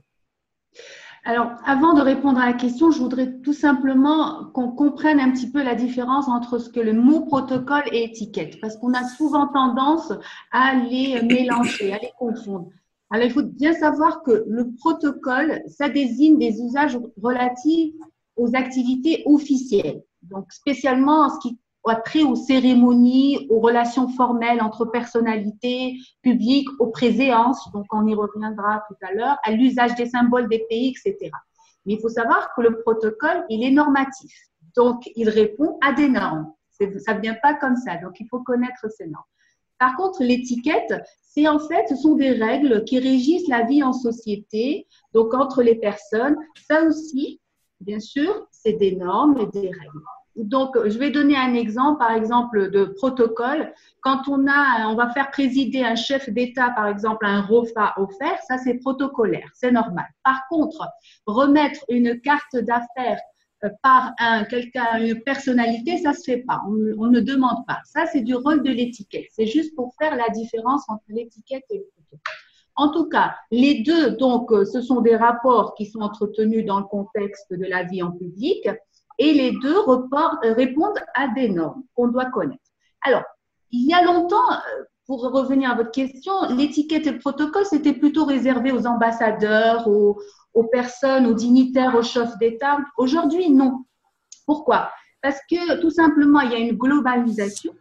Alors, 1.24 1.51
avant 1.66 1.94
de 1.94 2.01
répondre 2.01 2.40
à 2.40 2.48
la 2.48 2.54
question, 2.54 2.90
je 2.90 3.00
voudrais 3.00 3.40
tout 3.42 3.54
simplement 3.54 4.46
qu'on 4.54 4.72
comprenne 4.72 5.20
un 5.20 5.32
petit 5.32 5.51
peu 5.51 5.62
la 5.62 5.75
différence 5.75 6.28
entre 6.28 6.58
ce 6.58 6.70
que 6.70 6.80
le 6.80 6.94
mot 6.94 7.25
protocole 7.25 7.84
et 7.92 8.04
étiquette, 8.04 8.60
parce 8.60 8.75
qu'on 8.78 8.94
a 8.94 9.04
souvent 9.04 9.48
tendance 9.48 10.12
à 10.51 10.74
les 10.74 11.22
mélanger, 11.22 11.94
à 11.94 12.00
les 12.00 12.12
confondre. 12.18 12.70
Alors, 13.12 13.25
il 13.28 13.32
faut 13.32 13.44
bien 13.44 13.74
savoir 13.74 14.24
que 14.24 14.46
le 14.48 14.72
protocole, 14.80 15.62
ça 15.68 15.90
désigne 15.90 16.40
des 16.40 16.60
usages 16.60 16.98
relatifs 17.22 17.94
aux 18.36 18.56
activités 18.56 19.22
officielles. 19.28 20.01
Donc, 20.24 20.51
spécialement 20.51 21.25
en 21.25 21.30
ce 21.30 21.40
qui 21.40 21.60
trait 22.04 22.24
aux 22.24 22.36
cérémonies, 22.36 23.48
aux 23.50 23.60
relations 23.60 24.08
formelles 24.10 24.62
entre 24.62 24.86
personnalités 24.86 25.98
publiques, 26.22 26.70
aux 26.80 26.88
préséances, 26.88 27.72
donc 27.72 27.86
on 27.92 28.06
y 28.06 28.14
reviendra 28.14 28.84
tout 28.88 28.96
à 29.02 29.14
l'heure, 29.14 29.38
à 29.44 29.52
l'usage 29.52 29.96
des 29.96 30.06
symboles 30.06 30.48
des 30.48 30.66
pays, 30.70 30.90
etc. 30.90 31.32
Mais 31.86 31.94
il 31.94 32.00
faut 32.00 32.10
savoir 32.10 32.54
que 32.56 32.62
le 32.62 32.80
protocole, 32.82 33.46
il 33.50 33.64
est 33.64 33.72
normatif. 33.72 34.32
Donc, 34.76 35.10
il 35.16 35.30
répond 35.30 35.78
à 35.82 35.94
des 35.94 36.08
normes. 36.08 36.54
Ça 37.00 37.14
ne 37.14 37.20
vient 37.20 37.38
pas 37.42 37.56
comme 37.56 37.76
ça. 37.76 37.98
Donc, 37.98 38.20
il 38.20 38.28
faut 38.30 38.42
connaître 38.42 38.88
ces 38.90 39.08
normes. 39.08 39.24
Par 39.80 39.96
contre, 39.96 40.24
l'étiquette, 40.24 40.94
c'est 41.24 41.48
en 41.48 41.60
fait, 41.60 41.88
ce 41.88 41.96
sont 41.96 42.16
des 42.16 42.32
règles 42.32 42.84
qui 42.84 43.00
régissent 43.00 43.48
la 43.48 43.64
vie 43.64 43.82
en 43.82 43.94
société, 43.94 44.88
donc 45.14 45.34
entre 45.34 45.64
les 45.64 45.76
personnes. 45.76 46.38
Ça 46.68 46.84
aussi, 46.84 47.42
bien 47.80 48.00
sûr, 48.00 48.48
c'est 48.52 48.74
des 48.74 48.96
normes 48.96 49.40
et 49.40 49.48
des 49.48 49.70
règles 49.70 50.04
donc, 50.36 50.78
je 50.86 50.98
vais 50.98 51.12
donner 51.12 51.36
un 51.36 51.54
exemple, 51.54 52.00
par 52.00 52.12
exemple, 52.12 52.72
de 52.72 52.86
protocole. 52.86 53.74
Quand 54.00 54.28
on 54.30 54.48
a, 54.48 54.88
on 54.88 54.96
va 54.96 55.10
faire 55.10 55.30
présider 55.30 55.84
un 55.84 55.96
chef 55.96 56.30
d'État, 56.30 56.70
par 56.72 56.88
exemple, 56.88 57.26
un 57.26 57.42
ROFA 57.42 57.94
offert, 57.98 58.40
ça 58.48 58.58
c'est 58.58 58.76
protocolaire, 58.76 59.50
c'est 59.54 59.72
normal. 59.72 60.06
Par 60.24 60.48
contre, 60.50 60.88
remettre 61.26 61.82
une 61.90 62.20
carte 62.22 62.56
d'affaires 62.56 63.20
euh, 63.64 63.70
par 63.84 64.14
un 64.20 64.46
quelqu'un, 64.46 65.00
une 65.00 65.22
personnalité, 65.22 65.98
ça 65.98 66.14
se 66.14 66.24
fait 66.24 66.44
pas. 66.48 66.62
On, 66.68 67.08
ne 67.08 67.20
demande 67.20 67.66
pas. 67.68 67.80
Ça, 67.86 68.06
c'est 68.06 68.22
du 68.22 68.34
rôle 68.36 68.64
de 68.64 68.72
l'étiquette. 68.72 69.28
C'est 69.32 69.48
juste 69.48 69.76
pour 69.76 69.94
faire 70.00 70.16
la 70.16 70.30
différence 70.30 70.84
entre 70.88 71.04
l'étiquette 71.10 71.66
et 71.70 71.80
le 71.80 71.86
protocole. 71.96 72.34
En 72.76 72.90
tout 72.90 73.10
cas, 73.10 73.36
les 73.52 73.84
deux, 73.84 74.12
donc, 74.12 74.52
euh, 74.52 74.64
ce 74.64 74.82
sont 74.82 75.02
des 75.02 75.16
rapports 75.16 75.76
qui 75.76 75.86
sont 75.86 76.00
entretenus 76.00 76.66
dans 76.66 76.80
le 76.80 76.86
contexte 76.86 77.54
de 77.54 77.66
la 77.66 77.84
vie 77.84 78.02
en 78.02 78.12
public 78.12 78.68
et 79.22 79.34
les 79.34 79.51
deux 79.51 79.78
euh, 79.78 80.54
répondent 80.54 81.00
à 81.13 81.28
des 81.28 81.48
normes 81.48 81.84
qu'on 81.96 82.08
doit 82.08 82.25
connaître. 82.25 82.63
Alors, 83.06 83.24
il 83.70 83.88
y 83.88 83.94
a 83.94 84.04
longtemps, 84.04 84.51
euh, 84.51 84.84
pour 85.06 85.22
revenir 85.22 85.70
à 85.70 85.75
votre 85.75 85.92
question, 85.92 86.34
l'étiquette 86.50 87.06
et 87.06 87.12
le 87.12 87.20
protocole, 87.20 87.66
c'était 87.66 87.94
plutôt 87.94 88.25
réservé 88.25 88.72
aux 88.72 88.88
ambassadeurs, 88.88 89.88
aux, 89.88 90.18
personnes, 90.72 91.28
aux 91.28 91.36
dignitaires, 91.36 91.96
aux 91.96 92.01
chefs 92.01 92.36
d'État. 92.40 92.80
Aujourd'hui, 92.98 93.51
non. 93.51 93.86
Pourquoi? 94.48 94.90
Parce 95.22 95.40
que 95.50 95.80
tout 95.82 95.92
simplement, 95.92 96.40
il 96.42 96.51
y 96.51 96.56
a 96.56 96.60
une 96.60 96.75
globalisation 96.75 97.74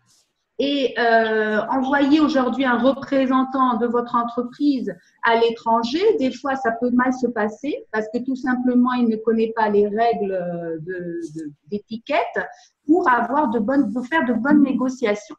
et 0.63 0.95
euh, 0.99 1.63
envoyer 1.71 2.21
aujourd'hui 2.21 2.67
un 2.67 2.77
représentant 2.77 3.79
de 3.79 3.87
votre 3.87 4.15
entreprise 4.15 4.95
à 5.23 5.37
l'étranger, 5.37 6.03
des 6.19 6.31
fois 6.31 6.55
ça 6.55 6.73
peut 6.73 6.91
mal 6.91 7.15
se 7.15 7.27
passer 7.29 7.87
parce 7.93 8.07
que 8.13 8.19
tout 8.19 8.37
simplement 8.37 8.93
il 8.93 9.09
ne 9.09 9.17
connaît 9.17 9.53
pas 9.57 9.71
les 9.71 9.89
règles 9.89 10.39
d'étiquette 11.71 12.37
de, 12.37 12.43
pour 12.87 13.11
avoir 13.11 13.49
de 13.49 13.59
bonnes, 13.59 13.91
pour 13.91 14.07
faire 14.07 14.27
de 14.27 14.35
bonnes 14.35 14.63
négociations. 14.63 15.37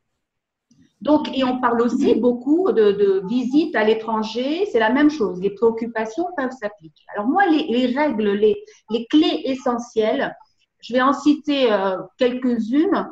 Donc, 1.01 1.35
et 1.35 1.43
on 1.43 1.59
parle 1.59 1.81
aussi 1.81 2.15
beaucoup 2.15 2.71
de, 2.71 3.27
visites 3.27 3.75
à 3.75 3.83
l'étranger, 3.83 4.67
c'est 4.71 4.79
la 4.79 4.91
même 4.91 5.09
chose, 5.09 5.39
les 5.39 5.51
préoccupations 5.51 6.25
peuvent 6.37 6.51
s'appliquer. 6.51 7.03
Alors 7.15 7.27
moi, 7.27 7.45
les, 7.47 7.65
les 7.67 7.87
règles, 7.87 8.31
les, 8.33 8.55
les, 8.89 9.05
clés 9.07 9.41
essentielles, 9.45 10.35
je 10.81 10.93
vais 10.93 11.01
en 11.01 11.13
citer 11.13 11.71
euh, 11.71 11.97
quelques-unes. 12.17 13.07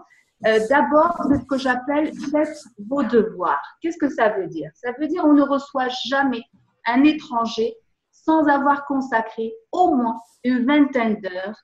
Euh, 0.47 0.59
d'abord 0.69 1.17
ce 1.29 1.45
que 1.45 1.57
j'appelle 1.57 2.13
faites 2.31 2.63
vos 2.87 3.03
devoirs. 3.03 3.61
Qu'est-ce 3.81 3.97
que 3.97 4.09
ça 4.09 4.29
veut 4.29 4.47
dire? 4.47 4.71
Ça 4.73 4.91
veut 4.97 5.07
dire 5.07 5.25
on 5.25 5.33
ne 5.33 5.41
reçoit 5.41 5.89
jamais 6.07 6.43
un 6.85 7.03
étranger 7.03 7.75
sans 8.11 8.47
avoir 8.47 8.85
consacré 8.85 9.53
au 9.71 9.95
moins 9.95 10.19
une 10.43 10.65
vingtaine 10.65 11.19
d'heures 11.19 11.57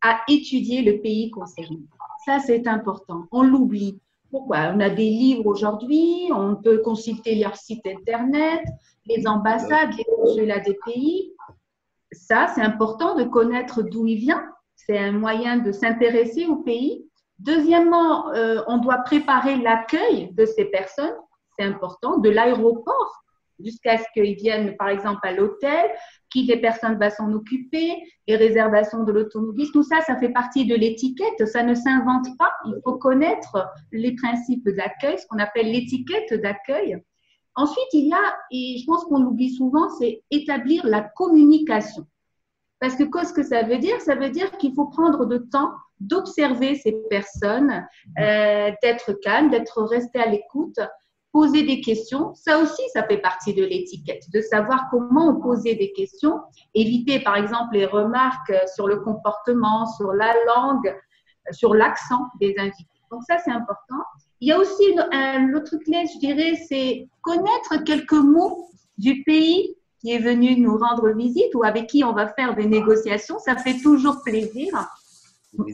à 0.00 0.20
étudier 0.28 0.82
le 0.82 1.00
pays 1.00 1.30
concerné. 1.30 1.80
Ça, 2.24 2.38
c'est 2.38 2.66
important. 2.66 3.26
On 3.30 3.42
l'oublie. 3.42 4.00
Pourquoi? 4.30 4.72
On 4.74 4.80
a 4.80 4.90
des 4.90 5.08
livres 5.08 5.46
aujourd'hui, 5.46 6.28
on 6.32 6.56
peut 6.56 6.78
consulter 6.78 7.36
leur 7.36 7.56
site 7.56 7.86
internet, 7.86 8.62
les 9.06 9.26
ambassades, 9.26 9.94
les 9.96 10.04
consulats 10.04 10.60
des 10.60 10.76
pays. 10.84 11.32
Ça, 12.10 12.50
c'est 12.54 12.62
important 12.62 13.14
de 13.16 13.24
connaître 13.24 13.82
d'où 13.82 14.06
il 14.06 14.16
vient. 14.16 14.44
C'est 14.74 14.98
un 14.98 15.12
moyen 15.12 15.58
de 15.58 15.72
s'intéresser 15.72 16.46
au 16.46 16.56
pays. 16.56 17.06
Deuxièmement, 17.38 18.30
euh, 18.32 18.62
on 18.68 18.78
doit 18.78 18.98
préparer 18.98 19.56
l'accueil 19.56 20.32
de 20.32 20.44
ces 20.44 20.66
personnes, 20.66 21.14
c'est 21.58 21.64
important, 21.64 22.18
de 22.18 22.30
l'aéroport 22.30 23.24
jusqu'à 23.60 23.98
ce 23.98 24.04
qu'ils 24.12 24.34
viennent, 24.34 24.76
par 24.76 24.88
exemple, 24.88 25.20
à 25.22 25.32
l'hôtel, 25.32 25.90
qui 26.30 26.46
des 26.46 26.56
personnes 26.56 26.98
va 26.98 27.10
s'en 27.10 27.32
occuper, 27.32 28.02
les 28.26 28.36
réservations 28.36 29.04
de 29.04 29.12
l'automobile, 29.12 29.70
tout 29.72 29.82
ça, 29.82 30.00
ça 30.00 30.16
fait 30.16 30.30
partie 30.30 30.66
de 30.66 30.74
l'étiquette, 30.74 31.46
ça 31.46 31.62
ne 31.62 31.74
s'invente 31.74 32.26
pas, 32.38 32.52
il 32.66 32.74
faut 32.82 32.98
connaître 32.98 33.68
les 33.92 34.14
principes 34.16 34.68
d'accueil, 34.68 35.18
ce 35.18 35.26
qu'on 35.28 35.38
appelle 35.38 35.70
l'étiquette 35.70 36.34
d'accueil. 36.34 37.00
Ensuite, 37.56 37.88
il 37.92 38.08
y 38.08 38.12
a, 38.12 38.36
et 38.50 38.78
je 38.78 38.86
pense 38.86 39.04
qu'on 39.04 39.20
l'oublie 39.20 39.54
souvent, 39.54 39.88
c'est 39.90 40.22
établir 40.30 40.84
la 40.86 41.02
communication. 41.02 42.04
Parce 42.84 42.96
que 42.96 43.04
qu'est-ce 43.04 43.32
que 43.32 43.42
ça 43.42 43.62
veut 43.62 43.78
dire? 43.78 43.98
Ça 44.02 44.14
veut 44.14 44.28
dire 44.28 44.50
qu'il 44.58 44.74
faut 44.74 44.84
prendre 44.84 45.24
de 45.24 45.38
temps 45.38 45.72
d'observer 46.00 46.74
ces 46.74 46.92
personnes, 47.08 47.82
euh, 48.18 48.72
d'être 48.82 49.14
calme, 49.22 49.48
d'être 49.48 49.80
resté 49.84 50.18
à 50.18 50.26
l'écoute, 50.26 50.78
poser 51.32 51.62
des 51.62 51.80
questions. 51.80 52.34
Ça 52.34 52.58
aussi, 52.58 52.82
ça 52.92 53.02
fait 53.04 53.16
partie 53.16 53.54
de 53.54 53.64
l'étiquette, 53.64 54.24
de 54.34 54.42
savoir 54.42 54.88
comment 54.90 55.40
poser 55.40 55.76
des 55.76 55.92
questions, 55.92 56.42
éviter 56.74 57.20
par 57.20 57.36
exemple 57.36 57.72
les 57.72 57.86
remarques 57.86 58.52
sur 58.74 58.86
le 58.86 59.00
comportement, 59.00 59.86
sur 59.86 60.12
la 60.12 60.34
langue, 60.54 60.94
sur 61.52 61.72
l'accent 61.72 62.26
des 62.38 62.54
invités. 62.58 63.00
Donc 63.10 63.22
ça, 63.26 63.38
c'est 63.38 63.50
important. 63.50 64.04
Il 64.42 64.48
y 64.48 64.52
a 64.52 64.58
aussi 64.58 64.94
l'autre 65.48 65.78
clé, 65.78 66.04
je 66.12 66.18
dirais, 66.18 66.56
c'est 66.68 67.08
connaître 67.22 67.82
quelques 67.82 68.12
mots 68.12 68.68
du 68.98 69.22
pays 69.24 69.74
qui 70.04 70.12
est 70.12 70.18
venu 70.18 70.60
nous 70.60 70.76
rendre 70.76 71.10
visite 71.16 71.54
ou 71.54 71.64
avec 71.64 71.86
qui 71.86 72.04
on 72.04 72.12
va 72.12 72.28
faire 72.28 72.54
des 72.54 72.66
négociations. 72.66 73.38
Ça 73.38 73.56
fait 73.56 73.78
toujours 73.82 74.22
plaisir 74.22 74.86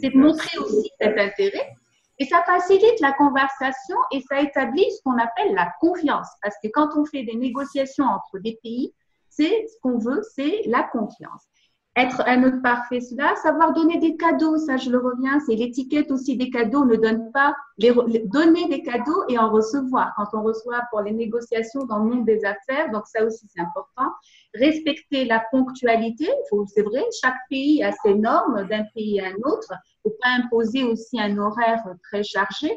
c'est 0.00 0.10
de 0.10 0.18
montrer 0.18 0.58
aussi 0.58 0.90
cet 1.00 1.18
intérêt. 1.18 1.72
Et 2.18 2.26
ça 2.26 2.42
facilite 2.44 3.00
la 3.00 3.12
conversation 3.12 3.96
et 4.12 4.20
ça 4.28 4.40
établit 4.40 4.84
ce 4.92 5.02
qu'on 5.02 5.18
appelle 5.18 5.54
la 5.54 5.72
confiance. 5.80 6.28
Parce 6.42 6.54
que 6.62 6.68
quand 6.72 6.90
on 6.96 7.04
fait 7.06 7.24
des 7.24 7.34
négociations 7.34 8.04
entre 8.04 8.38
des 8.38 8.58
pays, 8.62 8.94
c'est 9.30 9.66
ce 9.66 9.80
qu'on 9.82 9.98
veut, 9.98 10.22
c'est 10.34 10.62
la 10.66 10.82
confiance 10.82 11.49
être 11.96 12.22
un 12.26 12.44
autre 12.44 12.62
parfait 12.62 13.00
cela, 13.00 13.34
savoir 13.36 13.72
donner 13.72 13.98
des 13.98 14.16
cadeaux, 14.16 14.56
ça 14.58 14.76
je 14.76 14.90
le 14.90 14.98
reviens, 14.98 15.40
c'est 15.40 15.56
l'étiquette 15.56 16.10
aussi 16.12 16.36
des 16.36 16.48
cadeaux, 16.48 16.84
ne 16.84 16.94
donne 16.94 17.32
pas, 17.32 17.54
donner 17.78 18.68
des 18.68 18.82
cadeaux 18.82 19.24
et 19.28 19.38
en 19.38 19.50
recevoir. 19.50 20.12
Quand 20.16 20.38
on 20.38 20.42
reçoit 20.42 20.82
pour 20.90 21.00
les 21.00 21.10
négociations 21.10 21.84
dans 21.86 21.98
le 21.98 22.10
monde 22.10 22.26
des 22.26 22.44
affaires, 22.44 22.90
donc 22.92 23.06
ça 23.06 23.24
aussi 23.24 23.46
c'est 23.48 23.60
important. 23.60 24.12
Respecter 24.54 25.24
la 25.24 25.42
ponctualité, 25.50 26.28
c'est 26.68 26.82
vrai, 26.82 27.02
chaque 27.20 27.38
pays 27.48 27.82
a 27.82 27.90
ses 28.04 28.14
normes 28.14 28.66
d'un 28.68 28.84
pays 28.94 29.20
à 29.20 29.26
un 29.26 29.50
autre, 29.50 29.72
il 30.04 30.08
ne 30.08 30.10
faut 30.10 30.16
pas 30.22 30.30
imposer 30.30 30.84
aussi 30.84 31.20
un 31.20 31.38
horaire 31.38 31.84
très 32.04 32.22
chargé. 32.22 32.70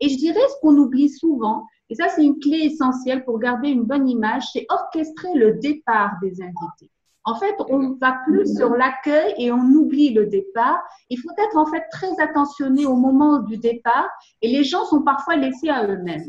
Et 0.00 0.08
je 0.08 0.16
dirais 0.16 0.40
ce 0.48 0.60
qu'on 0.60 0.76
oublie 0.76 1.08
souvent, 1.08 1.66
et 1.88 1.94
ça 1.94 2.08
c'est 2.08 2.24
une 2.24 2.38
clé 2.38 2.58
essentielle 2.58 3.24
pour 3.24 3.38
garder 3.38 3.68
une 3.68 3.84
bonne 3.84 4.08
image, 4.08 4.44
c'est 4.52 4.66
orchestrer 4.68 5.34
le 5.34 5.54
départ 5.54 6.12
des 6.22 6.42
invités. 6.42 6.90
En 7.24 7.34
fait, 7.34 7.54
on 7.68 7.96
va 8.00 8.18
plus 8.24 8.56
sur 8.56 8.70
l'accueil 8.70 9.34
et 9.36 9.52
on 9.52 9.60
oublie 9.60 10.10
le 10.10 10.26
départ. 10.26 10.80
Il 11.10 11.18
faut 11.18 11.30
être 11.36 11.56
en 11.56 11.66
fait 11.66 11.84
très 11.92 12.18
attentionné 12.18 12.86
au 12.86 12.96
moment 12.96 13.40
du 13.40 13.58
départ 13.58 14.08
et 14.40 14.48
les 14.48 14.64
gens 14.64 14.84
sont 14.86 15.02
parfois 15.02 15.36
laissés 15.36 15.68
à 15.68 15.86
eux-mêmes. 15.86 16.24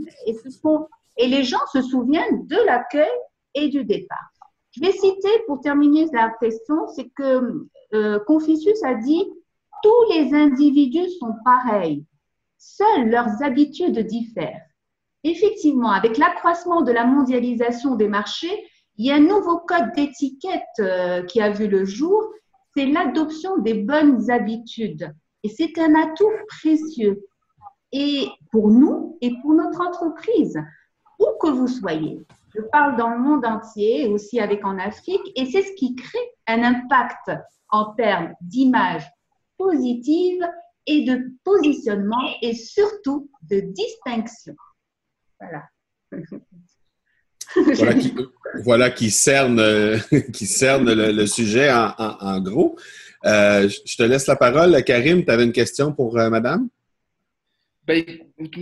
Et, 1.17 1.27
les 1.27 1.43
gens 1.43 1.65
se 1.71 1.81
souviennent 1.81 2.45
de 2.47 2.57
l'accueil 2.65 3.11
et 3.53 3.69
du 3.69 3.85
départ. 3.85 4.31
Je 4.71 4.81
vais 4.81 4.91
citer 4.91 5.29
pour 5.47 5.61
terminer 5.61 6.07
la 6.13 6.29
question, 6.41 6.87
c'est 6.95 7.09
que 7.09 7.67
euh, 7.93 8.19
Confucius 8.25 8.83
a 8.83 8.95
dit 8.95 9.25
tous 9.83 10.13
les 10.13 10.33
individus 10.33 11.09
sont 11.19 11.33
pareils, 11.43 12.05
seules 12.57 13.09
leurs 13.09 13.41
habitudes 13.41 13.99
diffèrent. 13.99 14.61
effectivement, 15.23 15.91
avec 15.91 16.17
l'accroissement 16.17 16.81
de 16.81 16.91
la 16.91 17.05
mondialisation 17.05 17.95
des 17.95 18.07
marchés, 18.07 18.70
il 18.97 19.05
y 19.05 19.11
a 19.11 19.15
un 19.15 19.19
nouveau 19.19 19.59
code 19.59 19.91
d'étiquette 19.95 20.61
euh, 20.79 21.23
qui 21.23 21.41
a 21.41 21.49
vu 21.49 21.67
le 21.67 21.85
jour, 21.85 22.31
c'est 22.75 22.85
l'adoption 22.85 23.57
des 23.57 23.73
bonnes 23.73 24.29
habitudes. 24.29 25.13
Et 25.43 25.49
c'est 25.49 25.77
un 25.79 25.95
atout 25.95 26.29
précieux. 26.47 27.25
Et 27.91 28.27
pour 28.51 28.69
nous 28.69 29.17
et 29.21 29.33
pour 29.41 29.53
notre 29.53 29.81
entreprise, 29.81 30.57
où 31.19 31.25
que 31.41 31.49
vous 31.49 31.67
soyez, 31.67 32.21
je 32.55 32.61
parle 32.61 32.97
dans 32.97 33.09
le 33.09 33.19
monde 33.19 33.45
entier, 33.45 34.07
aussi 34.07 34.39
avec 34.39 34.65
en 34.65 34.77
Afrique, 34.77 35.31
et 35.35 35.45
c'est 35.45 35.63
ce 35.63 35.73
qui 35.73 35.95
crée 35.95 36.31
un 36.47 36.63
impact 36.63 37.31
en 37.69 37.93
termes 37.93 38.33
d'image 38.41 39.09
positive 39.57 40.45
et 40.85 41.05
de 41.05 41.31
positionnement 41.43 42.35
et 42.41 42.53
surtout 42.53 43.29
de 43.49 43.59
distinction. 43.59 44.55
Voilà. 45.39 45.63
voilà, 48.63 48.89
qui, 48.89 49.11
cerne, 49.11 49.61
qui 50.33 50.45
cerne 50.45 50.93
le, 50.93 51.25
sujet 51.25 51.69
en, 51.71 52.39
gros. 52.41 52.77
Euh, 53.25 53.69
je 53.85 53.95
te 53.95 54.03
laisse 54.03 54.27
la 54.27 54.35
parole. 54.35 54.83
Karim, 54.83 55.23
tu 55.23 55.31
avais 55.31 55.43
une 55.43 55.51
question 55.51 55.93
pour 55.93 56.17
euh, 56.17 56.29
madame? 56.29 56.69
Ben, 57.85 58.03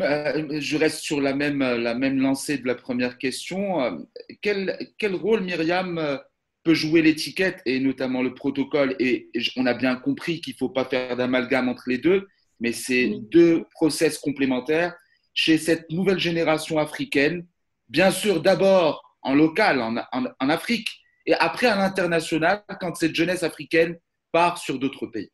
euh, 0.02 0.60
je 0.60 0.78
reste 0.78 1.00
sur 1.00 1.22
la 1.22 1.34
même, 1.34 1.60
la 1.60 1.94
même 1.94 2.20
lancée 2.20 2.58
de 2.58 2.68
la 2.68 2.76
première 2.76 3.18
question. 3.18 4.08
Quel, 4.42 4.78
quel 4.98 5.16
rôle, 5.16 5.42
Myriam, 5.42 6.20
peut 6.64 6.74
jouer 6.74 7.02
l'étiquette 7.02 7.62
et 7.66 7.80
notamment 7.80 8.22
le 8.22 8.34
protocole? 8.34 8.96
Et 9.00 9.30
on 9.56 9.66
a 9.66 9.74
bien 9.74 9.96
compris 9.96 10.42
qu'il 10.42 10.54
ne 10.54 10.58
faut 10.58 10.70
pas 10.70 10.86
faire 10.86 11.16
d'amalgame 11.16 11.70
entre 11.70 11.84
les 11.88 11.98
deux, 11.98 12.28
mais 12.60 12.72
c'est 12.72 13.14
deux 13.30 13.66
process 13.72 14.18
complémentaires 14.18 14.96
chez 15.34 15.58
cette 15.58 15.90
nouvelle 15.92 16.20
génération 16.20 16.80
africaine 16.80 17.46
bien 17.90 18.12
sûr 18.12 18.42
d'abord 18.42 19.04
en 19.22 19.36
local, 19.36 19.82
en, 19.82 20.50
Afrique, 20.50 20.88
et 21.26 21.34
après 21.34 21.68
à 21.68 21.76
l'international, 21.76 22.64
quand 22.80 22.96
cette 22.96 23.16
jeunesse 23.16 23.44
africaine 23.44 23.98
part 24.32 24.58
sur 24.58 24.80
d'autres 24.80 25.08
pays 25.08 25.30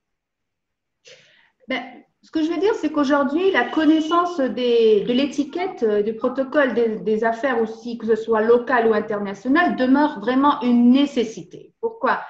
ben, 1.67 1.83
Ce 2.23 2.31
que 2.31 2.43
je 2.43 2.49
veux 2.49 2.59
dire, 2.59 2.73
c'est 2.75 2.91
qu'aujourd'hui, 2.91 3.51
la 3.51 3.65
connaissance 3.65 4.37
de 4.39 5.11
l'étiquette, 5.11 5.83
euh, 5.83 6.01
du 6.01 6.15
protocole 6.15 6.73
des, 6.73 7.23
affaires 7.23 7.61
aussi, 7.61 7.97
que 7.97 8.07
ce 8.07 8.15
soit 8.15 8.41
local 8.41 8.87
ou 8.87 8.93
international, 8.93 9.75
demeure 9.75 10.19
vraiment 10.19 10.59
une 10.61 10.89
nécessité. 10.89 11.73
Pourquoi? 11.81 12.21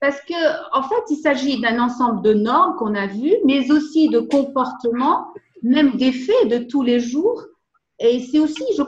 Parce 0.00 0.20
que, 0.20 0.78
en 0.78 0.82
fait, 0.82 1.02
il 1.10 1.16
s'agit 1.16 1.60
d'un 1.60 1.80
ensemble 1.80 2.22
de 2.22 2.34
normes 2.34 2.76
qu'on 2.76 2.94
a 2.94 3.06
vues, 3.06 3.36
mais 3.46 3.70
aussi 3.70 4.10
de 4.10 4.20
comportements, 4.20 5.26
même 5.62 5.96
des 5.96 6.12
faits 6.12 6.48
de 6.48 6.58
tous 6.58 6.82
les 6.82 7.00
jours 7.00 7.42
et 8.00 8.20
c'est 8.20 8.38
aussi, 8.38 8.62
je, 8.76 8.82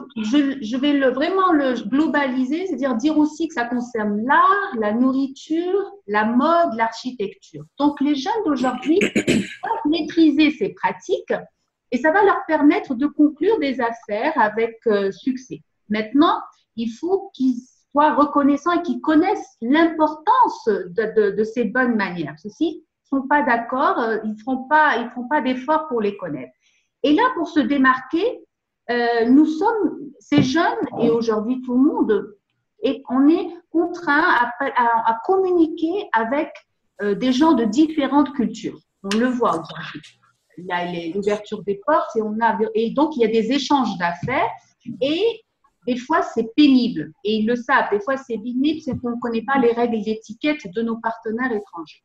je, 0.62 0.76
vais 0.76 0.92
le, 0.92 1.08
vraiment 1.08 1.52
le 1.52 1.74
globaliser, 1.88 2.66
c'est-à-dire 2.66 2.94
dire 2.94 3.18
aussi 3.18 3.48
que 3.48 3.54
ça 3.54 3.64
concerne 3.64 4.24
l'art, 4.24 4.76
la 4.78 4.92
nourriture, 4.92 5.92
la 6.06 6.26
mode, 6.26 6.74
l'architecture. 6.76 7.64
Donc 7.76 8.00
les 8.00 8.14
jeunes 8.14 8.32
d'aujourd'hui 8.46 9.00
doivent 9.16 9.86
maîtriser 9.86 10.52
ces 10.52 10.68
pratiques 10.74 11.32
et 11.90 11.98
ça 11.98 12.12
va 12.12 12.22
leur 12.22 12.38
permettre 12.46 12.94
de 12.94 13.08
conclure 13.08 13.58
des 13.58 13.80
affaires 13.80 14.32
avec 14.36 14.78
euh, 14.86 15.10
succès. 15.10 15.60
Maintenant, 15.88 16.40
il 16.76 16.88
faut 16.92 17.32
qu'ils 17.34 17.56
soient 17.90 18.14
reconnaissants 18.14 18.78
et 18.78 18.82
qu'ils 18.82 19.00
connaissent 19.00 19.56
l'importance 19.60 20.66
de, 20.66 21.12
de, 21.16 21.30
de, 21.36 21.44
ces 21.44 21.64
bonnes 21.64 21.96
manières. 21.96 22.36
Ceux-ci 22.38 22.84
ne 23.12 23.18
sont 23.18 23.26
pas 23.26 23.42
d'accord, 23.42 23.98
euh, 23.98 24.18
ils 24.22 24.34
ne 24.34 24.36
feront 24.36 24.68
pas, 24.68 24.98
ils 24.98 25.10
feront 25.10 25.26
pas 25.26 25.40
d'efforts 25.40 25.88
pour 25.88 26.00
les 26.00 26.16
connaître. 26.16 26.52
Et 27.02 27.12
là, 27.12 27.24
pour 27.34 27.48
se 27.48 27.58
démarquer, 27.58 28.44
euh, 28.90 29.24
nous 29.26 29.46
sommes 29.46 30.10
ces 30.18 30.42
jeunes 30.42 30.86
et 31.00 31.10
aujourd'hui 31.10 31.62
tout 31.62 31.74
le 31.74 31.92
monde, 31.92 32.36
et 32.82 33.02
on 33.08 33.28
est 33.28 33.48
contraint 33.70 34.24
à, 34.60 35.18
communiquer 35.24 36.08
avec 36.12 36.50
euh, 37.02 37.14
des 37.14 37.32
gens 37.32 37.52
de 37.52 37.64
différentes 37.64 38.32
cultures. 38.32 38.78
On 39.02 39.16
le 39.16 39.26
voit 39.26 39.52
aujourd'hui. 39.52 40.18
A 40.70 40.92
l'ouverture 41.14 41.62
des 41.62 41.80
portes 41.86 42.14
et 42.16 42.22
on 42.22 42.36
a 42.42 42.58
et 42.74 42.90
donc 42.90 43.16
il 43.16 43.22
y 43.22 43.24
a 43.24 43.28
des 43.28 43.52
échanges 43.52 43.96
d'affaires 43.96 44.50
et 45.00 45.42
des 45.86 45.96
fois 45.96 46.22
c'est 46.22 46.54
pénible 46.54 47.12
et 47.24 47.36
ils 47.36 47.46
le 47.46 47.56
savent. 47.56 47.88
Des 47.90 48.00
fois 48.00 48.18
c'est 48.18 48.36
pénible, 48.36 48.80
c'est 48.82 48.98
qu'on 48.98 49.10
ne 49.10 49.20
connaît 49.20 49.44
pas 49.44 49.58
les 49.58 49.72
règles 49.72 49.96
et 49.96 50.02
l'étiquette 50.04 50.66
de 50.74 50.82
nos 50.82 50.98
partenaires 50.98 51.52
étrangers. 51.52 52.02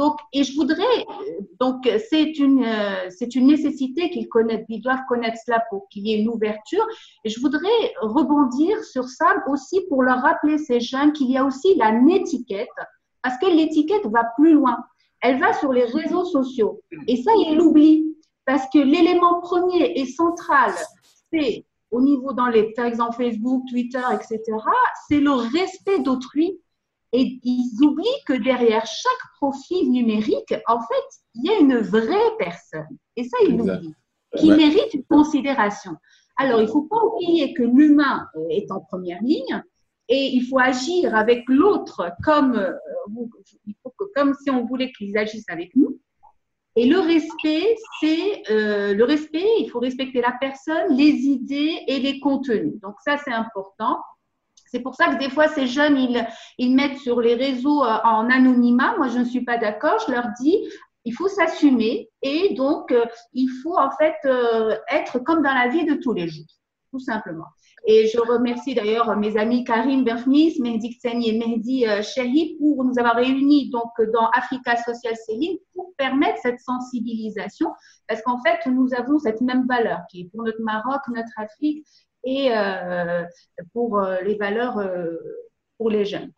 Donc, 0.00 0.18
et 0.32 0.44
je 0.44 0.56
voudrais, 0.56 1.04
donc 1.60 1.86
c'est 2.08 2.38
une, 2.38 2.64
euh, 2.64 3.10
c'est 3.10 3.34
une 3.34 3.48
nécessité 3.48 4.08
qu'ils 4.08 4.30
connaissent, 4.30 4.64
ils 4.70 4.80
doivent 4.80 5.04
connaître 5.06 5.36
cela 5.44 5.62
pour 5.68 5.90
qu'il 5.90 6.06
y 6.06 6.14
ait 6.14 6.20
une 6.22 6.30
ouverture. 6.30 6.86
Et 7.22 7.28
je 7.28 7.38
voudrais 7.38 7.68
rebondir 8.00 8.82
sur 8.82 9.04
ça 9.04 9.26
aussi 9.46 9.82
pour 9.90 10.02
leur 10.02 10.22
rappeler 10.22 10.56
ces 10.56 10.80
jeunes 10.80 11.12
qu'il 11.12 11.30
y 11.30 11.36
a 11.36 11.44
aussi 11.44 11.74
la 11.74 11.92
nétiquette, 11.92 12.70
parce 13.20 13.36
que 13.36 13.44
l'étiquette 13.44 14.06
va 14.06 14.24
plus 14.38 14.54
loin. 14.54 14.78
Elle 15.20 15.38
va 15.38 15.52
sur 15.52 15.70
les 15.70 15.84
réseaux 15.84 16.24
sociaux. 16.24 16.80
Et 17.06 17.16
ça, 17.18 17.32
ils 17.36 17.58
l'oublient. 17.58 18.16
Parce 18.46 18.64
que 18.72 18.78
l'élément 18.78 19.42
premier 19.42 20.00
et 20.00 20.06
central, 20.06 20.72
c'est 21.30 21.66
au 21.90 22.00
niveau 22.00 22.32
dans 22.32 22.48
les, 22.48 22.72
par 22.72 22.86
exemple, 22.86 23.16
Facebook, 23.22 23.64
Twitter, 23.68 24.00
etc., 24.14 24.40
c'est 25.10 25.20
le 25.20 25.32
respect 25.32 25.98
d'autrui 25.98 26.58
et 27.12 27.40
ils 27.42 27.82
oublient 27.82 28.24
que 28.26 28.34
derrière 28.34 28.86
chaque 28.86 29.32
profil 29.36 29.90
numérique, 29.90 30.54
en 30.68 30.80
fait, 30.80 31.20
il 31.34 31.46
y 31.46 31.50
a 31.50 31.58
une 31.58 31.78
vraie 31.78 32.36
personne. 32.38 32.86
Et 33.16 33.24
ça, 33.24 33.36
ils 33.46 33.56
l'oublient, 33.56 33.94
qui 34.36 34.50
mérite 34.50 34.94
une 34.94 35.04
considération. 35.04 35.92
Alors, 36.36 36.60
il 36.60 36.66
ne 36.66 36.70
faut 36.70 36.82
pas 36.82 37.02
oublier 37.04 37.52
que 37.52 37.62
l'humain 37.62 38.26
est 38.50 38.70
en 38.70 38.80
première 38.80 39.20
ligne 39.22 39.62
et 40.08 40.26
il 40.32 40.46
faut 40.46 40.58
agir 40.58 41.14
avec 41.14 41.44
l'autre 41.48 42.10
comme, 42.24 42.56
euh, 42.56 42.72
comme 44.14 44.34
si 44.42 44.50
on 44.50 44.64
voulait 44.64 44.92
qu'ils 44.92 45.18
agissent 45.18 45.50
avec 45.50 45.74
nous. 45.76 46.00
Et 46.76 46.86
le 46.86 47.00
respect, 47.00 47.76
c'est 48.00 48.42
euh, 48.50 48.94
le 48.94 49.04
respect, 49.04 49.46
il 49.58 49.68
faut 49.68 49.80
respecter 49.80 50.20
la 50.20 50.32
personne, 50.40 50.96
les 50.96 51.10
idées 51.10 51.80
et 51.88 51.98
les 51.98 52.20
contenus. 52.20 52.80
Donc 52.80 52.94
ça, 53.04 53.18
c'est 53.24 53.32
important. 53.32 53.98
C'est 54.70 54.80
pour 54.80 54.94
ça 54.94 55.08
que 55.08 55.18
des 55.18 55.30
fois, 55.30 55.48
ces 55.48 55.66
jeunes, 55.66 55.96
ils, 55.96 56.26
ils 56.58 56.74
mettent 56.74 56.98
sur 56.98 57.20
les 57.20 57.34
réseaux 57.34 57.84
euh, 57.84 57.98
en 58.04 58.30
anonymat. 58.30 58.96
Moi, 58.96 59.08
je 59.08 59.18
ne 59.18 59.24
suis 59.24 59.44
pas 59.44 59.58
d'accord. 59.58 59.98
Je 60.06 60.12
leur 60.12 60.28
dis, 60.40 60.56
il 61.04 61.12
faut 61.12 61.28
s'assumer 61.28 62.08
et 62.22 62.54
donc, 62.54 62.92
euh, 62.92 63.04
il 63.32 63.48
faut 63.62 63.76
en 63.76 63.90
fait 63.90 64.14
euh, 64.26 64.76
être 64.88 65.18
comme 65.18 65.42
dans 65.42 65.54
la 65.54 65.68
vie 65.68 65.86
de 65.86 65.94
tous 65.94 66.12
les 66.12 66.28
jours, 66.28 66.46
tout 66.92 67.00
simplement. 67.00 67.46
Et 67.84 68.06
je 68.08 68.20
remercie 68.20 68.74
d'ailleurs 68.74 69.16
mes 69.16 69.36
amis 69.38 69.64
Karim 69.64 70.04
Berfnis, 70.04 70.60
Mehdi 70.60 70.90
Kseni 70.98 71.30
et 71.30 71.38
Mehdi 71.38 71.86
Chehi 72.02 72.58
pour 72.58 72.84
nous 72.84 72.98
avoir 72.98 73.16
réunis 73.16 73.70
donc 73.70 73.90
dans 74.12 74.28
Africa 74.34 74.76
Social 74.76 75.16
Selling 75.16 75.56
pour 75.74 75.94
permettre 75.96 76.38
cette 76.42 76.60
sensibilisation 76.60 77.70
parce 78.06 78.20
qu'en 78.20 78.38
fait, 78.42 78.58
nous 78.66 78.88
avons 78.94 79.18
cette 79.18 79.40
même 79.40 79.66
valeur 79.66 80.00
qui 80.10 80.20
est 80.20 80.24
pour 80.30 80.44
notre 80.44 80.60
Maroc, 80.60 81.00
notre 81.08 81.32
Afrique 81.38 81.86
et 82.24 82.50
euh, 82.52 83.24
pour 83.72 83.98
euh, 83.98 84.20
les 84.22 84.34
valeurs 84.34 84.78
euh, 84.78 85.16
pour 85.78 85.90
les 85.90 86.04
jeunes. 86.04 86.32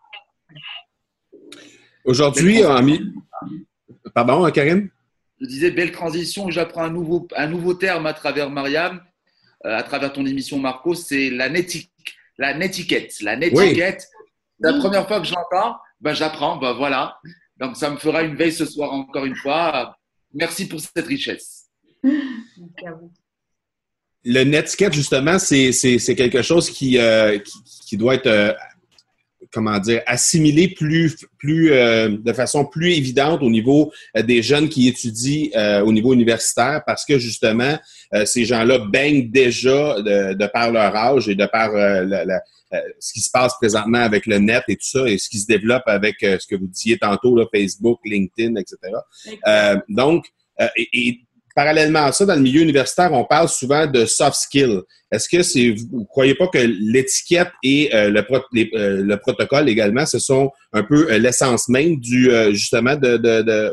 Aujourd'hui, 2.04 2.62
pardon, 4.14 4.50
Karim? 4.50 4.90
Je 5.40 5.46
disais, 5.46 5.70
belle 5.70 5.90
transition, 5.90 6.50
j'apprends 6.50 6.84
un 6.84 6.90
nouveau, 6.90 7.26
un 7.36 7.48
nouveau 7.48 7.74
terme 7.74 8.06
à 8.06 8.14
travers 8.14 8.50
Mariam, 8.50 9.00
à 9.64 9.82
travers 9.82 10.12
ton 10.12 10.24
émission 10.24 10.58
Marco, 10.58 10.94
c'est 10.94 11.30
la 11.30 11.48
la 12.38 12.54
nétiquette. 12.54 13.20
La 13.22 13.36
nétiquette, 13.36 14.08
la 14.60 14.74
première 14.74 15.06
fois 15.06 15.20
que 15.20 15.26
je 15.26 15.34
l'entends, 15.34 15.78
ben, 16.00 16.14
j'apprends, 16.14 16.56
ben, 16.56 16.72
voilà. 16.72 17.18
Donc 17.58 17.76
ça 17.76 17.90
me 17.90 17.96
fera 17.96 18.22
une 18.22 18.36
veille 18.36 18.52
ce 18.52 18.64
soir 18.64 18.92
encore 18.92 19.24
une 19.24 19.36
fois. 19.36 19.96
Merci 20.32 20.68
pour 20.68 20.80
cette 20.80 21.06
richesse. 21.06 21.68
Merci 22.02 22.86
à 22.86 22.92
vous 22.92 23.12
le 24.24 24.44
Netscape, 24.44 24.92
justement, 24.92 25.38
c'est 25.38 26.14
quelque 26.16 26.42
chose 26.42 26.70
qui, 26.70 26.98
euh, 26.98 27.38
qui, 27.86 27.96
doit 27.96 28.14
être, 28.14 28.26
euh, 28.26 28.52
comment 29.52 29.78
dire, 29.78 30.02
assimilé 30.06 30.68
plus, 30.68 31.16
plus, 31.38 31.72
euh, 31.72 32.16
de 32.16 32.32
façon 32.32 32.64
plus 32.64 32.92
évidente 32.92 33.42
au 33.42 33.50
niveau 33.50 33.92
des 34.14 34.42
jeunes 34.42 34.68
qui 34.68 34.88
étudient 34.88 35.82
au 35.82 35.92
niveau 35.92 36.14
universitaire 36.14 36.82
parce 36.86 37.04
que, 37.04 37.18
justement, 37.18 37.78
ces 38.24 38.44
gens-là 38.44 38.78
baignent 38.78 39.30
déjà 39.30 40.00
de, 40.00 40.34
de, 40.34 40.46
par 40.46 40.70
leur 40.70 40.94
âge 40.94 41.28
et 41.28 41.34
de 41.34 41.46
par 41.46 41.70
ce 42.98 43.12
qui 43.12 43.20
se 43.20 43.30
passe 43.30 43.52
présentement 43.60 43.98
avec 43.98 44.24
le 44.26 44.38
net 44.38 44.62
et 44.68 44.76
tout 44.76 44.86
ça 44.86 45.06
et 45.06 45.18
ce 45.18 45.28
qui 45.28 45.38
se 45.38 45.46
développe 45.46 45.82
avec 45.86 46.16
ce 46.20 46.46
que 46.46 46.56
vous 46.56 46.68
disiez 46.68 46.96
tantôt, 46.96 47.36
là, 47.36 47.44
Facebook, 47.52 48.00
LinkedIn, 48.04 48.54
etc. 48.56 48.78
donc, 49.88 50.26
et 50.76 51.20
parallèlement 51.54 52.04
à 52.04 52.12
ça, 52.12 52.24
dans 52.24 52.34
le 52.34 52.40
milieu 52.40 52.62
universitaire, 52.62 53.12
on 53.12 53.24
parle 53.24 53.48
souvent 53.48 53.86
de 53.86 54.04
soft 54.04 54.36
skills. 54.36 54.80
Est-ce 55.10 55.28
que 55.28 55.90
vous 55.90 56.00
ne 56.00 56.04
croyez 56.04 56.34
pas 56.34 56.48
que 56.48 56.58
l'étiquette 56.58 57.50
et 57.62 57.94
euh, 57.94 58.10
le, 58.10 58.20
euh, 58.74 59.02
le, 59.02 59.16
protocole 59.18 59.68
également, 59.68 60.06
ce 60.06 60.18
sont 60.18 60.50
un 60.72 60.82
peu 60.82 61.10
euh, 61.10 61.18
l'essence 61.18 61.68
même 61.68 61.96
du 61.96 62.30
justement 62.52 62.94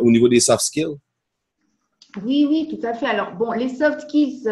au 0.01 0.11
niveau 0.11 0.27
des 0.27 0.39
soft 0.39 0.61
skills? 0.61 0.97
Oui, 2.23 2.47
oui, 2.49 2.67
tout 2.69 2.85
à 2.85 2.93
fait. 2.93 3.05
Alors, 3.05 3.33
bon, 3.33 3.51
les 3.51 3.69
soft 3.69 4.01
skills, 4.01 4.43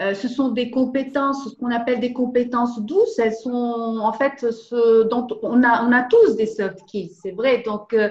Euh, 0.00 0.12
ce 0.12 0.26
sont 0.26 0.48
des 0.48 0.70
compétences, 0.70 1.48
ce 1.48 1.56
qu'on 1.56 1.70
appelle 1.70 2.00
des 2.00 2.12
compétences 2.12 2.80
douces. 2.80 3.18
Elles 3.18 3.34
sont 3.34 3.98
en 4.00 4.12
fait 4.12 4.50
ce 4.50 5.04
dont 5.04 5.26
on 5.42 5.62
a, 5.62 5.86
on 5.86 5.92
a 5.92 6.02
tous 6.02 6.34
des 6.36 6.46
soft 6.46 6.80
skills, 6.80 7.12
c'est 7.22 7.30
vrai. 7.30 7.62
Donc, 7.64 7.92
euh, 7.92 8.10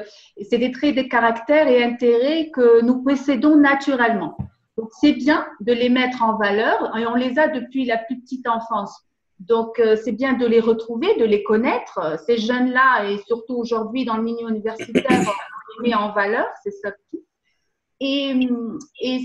c'est 0.49 0.59
des 0.59 0.71
traits 0.71 0.95
de 0.95 1.01
caractère 1.01 1.67
et 1.67 1.83
intérêts 1.83 2.49
que 2.51 2.81
nous 2.81 3.03
possédons 3.03 3.57
naturellement. 3.57 4.37
Donc, 4.77 4.89
c'est 5.01 5.11
bien 5.11 5.45
de 5.59 5.73
les 5.73 5.89
mettre 5.89 6.23
en 6.23 6.37
valeur 6.37 6.97
et 6.97 7.05
on 7.05 7.15
les 7.15 7.37
a 7.37 7.49
depuis 7.49 7.85
la 7.85 7.97
plus 7.97 8.19
petite 8.21 8.47
enfance. 8.47 9.05
Donc, 9.39 9.77
euh, 9.79 9.97
c'est 10.01 10.13
bien 10.13 10.33
de 10.33 10.45
les 10.45 10.61
retrouver, 10.61 11.15
de 11.19 11.25
les 11.25 11.43
connaître. 11.43 12.17
Ces 12.25 12.37
jeunes-là, 12.37 13.09
et 13.09 13.17
surtout 13.27 13.55
aujourd'hui 13.55 14.05
dans 14.05 14.15
le 14.15 14.23
milieu 14.23 14.47
universitaire, 14.47 15.19
on 15.19 15.83
les 15.83 15.89
met 15.89 15.95
en 15.95 16.13
valeur, 16.13 16.45
ces 16.63 16.71
soft. 16.71 17.02
Et, 17.99 18.39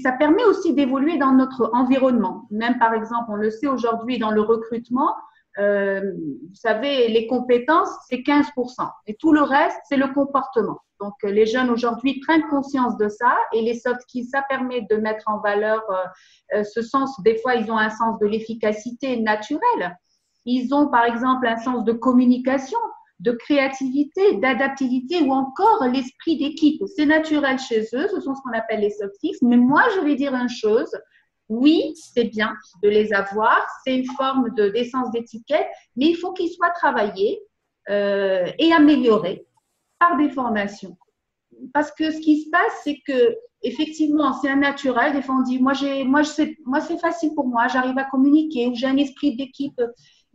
ça 0.02 0.12
permet 0.12 0.44
aussi 0.44 0.74
d'évoluer 0.74 1.18
dans 1.18 1.32
notre 1.32 1.70
environnement. 1.72 2.46
Même 2.50 2.78
par 2.78 2.94
exemple, 2.94 3.26
on 3.30 3.36
le 3.36 3.50
sait 3.50 3.66
aujourd'hui 3.66 4.18
dans 4.18 4.30
le 4.30 4.40
recrutement, 4.40 5.14
euh, 5.58 6.00
vous 6.48 6.54
savez, 6.54 7.08
les 7.08 7.26
compétences, 7.26 7.90
c'est 8.08 8.18
15%. 8.18 8.88
Et 9.06 9.16
tout 9.16 9.32
le 9.32 9.42
reste, 9.42 9.78
c'est 9.88 9.96
le 9.96 10.08
comportement. 10.08 10.78
Donc, 11.00 11.14
les 11.22 11.46
jeunes 11.46 11.70
aujourd'hui 11.70 12.20
prennent 12.20 12.46
conscience 12.48 12.96
de 12.96 13.08
ça 13.08 13.36
et 13.52 13.62
les 13.62 13.74
soft 13.74 14.02
skills, 14.02 14.26
ça 14.26 14.42
permet 14.42 14.82
de 14.90 14.96
mettre 14.96 15.24
en 15.26 15.40
valeur 15.40 15.82
euh, 16.54 16.62
ce 16.64 16.82
sens. 16.82 17.20
Des 17.22 17.36
fois, 17.38 17.54
ils 17.54 17.70
ont 17.70 17.78
un 17.78 17.90
sens 17.90 18.18
de 18.18 18.26
l'efficacité 18.26 19.20
naturelle. 19.20 19.96
Ils 20.44 20.72
ont, 20.74 20.88
par 20.88 21.04
exemple, 21.04 21.46
un 21.46 21.56
sens 21.56 21.84
de 21.84 21.92
communication 21.92 22.78
de 23.20 23.32
créativité, 23.32 24.36
d'adaptivité 24.36 25.22
ou 25.22 25.32
encore 25.32 25.84
l'esprit 25.92 26.36
d'équipe. 26.36 26.82
C'est 26.96 27.06
naturel 27.06 27.58
chez 27.58 27.80
eux, 27.94 28.08
ce 28.08 28.20
sont 28.20 28.34
ce 28.34 28.40
qu'on 28.42 28.56
appelle 28.56 28.80
les 28.80 28.90
soft. 28.90 29.16
Mais 29.42 29.56
moi, 29.56 29.82
je 29.96 30.04
vais 30.04 30.14
dire 30.14 30.34
une 30.34 30.48
chose. 30.48 30.90
Oui, 31.48 31.94
c'est 31.94 32.24
bien 32.24 32.54
de 32.82 32.88
les 32.88 33.12
avoir, 33.12 33.66
c'est 33.82 33.96
une 33.96 34.06
forme 34.16 34.54
de 34.54 34.68
d'essence 34.68 35.10
d'étiquette, 35.12 35.66
mais 35.96 36.06
il 36.06 36.14
faut 36.14 36.32
qu'ils 36.32 36.50
soient 36.50 36.70
travaillés 36.70 37.40
euh, 37.88 38.46
et 38.58 38.70
améliorés 38.72 39.46
par 39.98 40.18
des 40.18 40.28
formations. 40.28 40.96
Parce 41.72 41.90
que 41.90 42.10
ce 42.10 42.20
qui 42.20 42.42
se 42.42 42.50
passe, 42.50 42.80
c'est 42.84 42.98
que 43.06 43.34
effectivement, 43.62 44.34
c'est 44.34 44.50
un 44.50 44.56
naturel. 44.56 45.12
Des 45.12 45.22
fois, 45.22 45.36
on 45.36 45.42
dit, 45.42 45.58
moi, 45.58 45.74
sais, 45.74 46.56
moi, 46.64 46.80
c'est 46.80 46.98
facile 46.98 47.34
pour 47.34 47.46
moi, 47.46 47.66
j'arrive 47.68 47.98
à 47.98 48.04
communiquer, 48.04 48.70
j'ai 48.74 48.86
un 48.86 48.96
esprit 48.96 49.36
d'équipe 49.36 49.80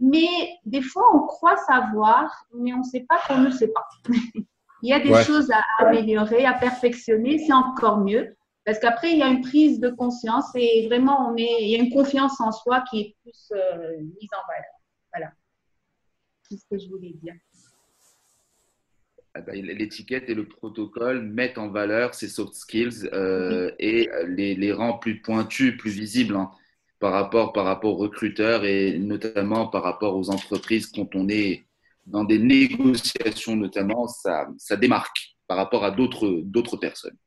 mais 0.03 0.59
des 0.65 0.81
fois, 0.81 1.05
on 1.13 1.19
croit 1.19 1.55
savoir, 1.55 2.45
mais 2.53 2.73
on 2.73 2.79
ne 2.79 2.83
sait 2.83 3.05
pas 3.07 3.21
qu'on 3.25 3.37
ne 3.37 3.49
sait 3.49 3.69
pas. 3.69 3.87
il 4.81 4.89
y 4.89 4.91
a 4.91 4.99
des 4.99 5.23
choses 5.23 5.49
à 5.49 5.63
améliorer, 5.79 6.45
à 6.45 6.53
perfectionner, 6.53 7.39
c'est 7.39 7.53
encore 7.53 7.99
mieux. 7.99 8.35
Parce 8.65 8.79
qu'après, 8.79 9.13
il 9.13 9.19
y 9.19 9.23
a 9.23 9.29
une 9.29 9.39
prise 9.39 9.79
de 9.79 9.89
conscience 9.89 10.47
et 10.55 10.87
vraiment, 10.87 11.29
on 11.29 11.37
est, 11.37 11.61
il 11.61 11.69
y 11.69 11.75
a 11.75 11.79
une 11.79 11.89
confiance 11.89 12.39
en 12.41 12.51
soi 12.51 12.83
qui 12.89 12.99
est 12.99 13.15
plus 13.23 13.51
euh, 13.53 13.97
mise 14.01 14.29
en 14.33 14.45
valeur. 14.45 14.71
Voilà. 15.13 15.31
C'est 16.49 16.57
ce 16.57 16.65
que 16.69 16.77
je 16.77 16.89
voulais 16.89 17.13
dire. 17.23 17.35
Ah 19.35 19.41
bah, 19.41 19.53
l'étiquette 19.53 20.29
et 20.29 20.35
le 20.35 20.47
protocole 20.47 21.21
mettent 21.21 21.57
en 21.57 21.69
valeur 21.69 22.13
ces 22.13 22.27
soft 22.27 22.55
skills 22.55 23.09
euh, 23.13 23.71
et 23.79 24.09
les, 24.27 24.53
les, 24.53 24.73
rend 24.73 24.97
plus 24.97 25.21
pointus, 25.21 25.77
plus 25.77 25.91
visibles. 25.91 26.35
Hein 26.35 26.51
par 27.03 27.11
rapport, 27.11 27.51
par 27.51 27.65
rapport 27.65 27.95
aux 27.95 28.03
recruteurs 28.03 28.63
et 28.63 28.97
notamment 28.97 29.67
par 29.67 29.83
rapport 29.83 30.15
aux 30.15 30.29
entreprises 30.29 30.87
quand 30.87 31.13
on 31.15 31.27
est 31.27 31.65
dans 32.05 32.23
des 32.23 32.39
négociations 32.39 33.57
notamment, 33.57 34.07
ça, 34.07 34.47
ça 34.57 34.77
démarque 34.77 35.35
par 35.45 35.57
rapport 35.57 35.83
à 35.83 35.91
d'autres, 35.91 36.77
personnes. 36.77 37.17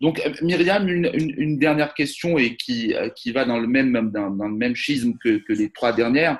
Donc 0.00 0.22
Myriam, 0.40 0.88
une, 0.88 1.58
dernière 1.58 1.92
question 1.92 2.38
et 2.38 2.56
qui, 2.56 2.94
qui 3.14 3.32
va 3.32 3.44
dans 3.44 3.58
le 3.58 3.66
même, 3.66 4.10
dans, 4.10 4.30
le 4.30 4.56
même 4.56 4.74
schisme 4.74 5.12
que 5.22 5.52
les 5.52 5.70
trois 5.70 5.92
dernières. 5.92 6.38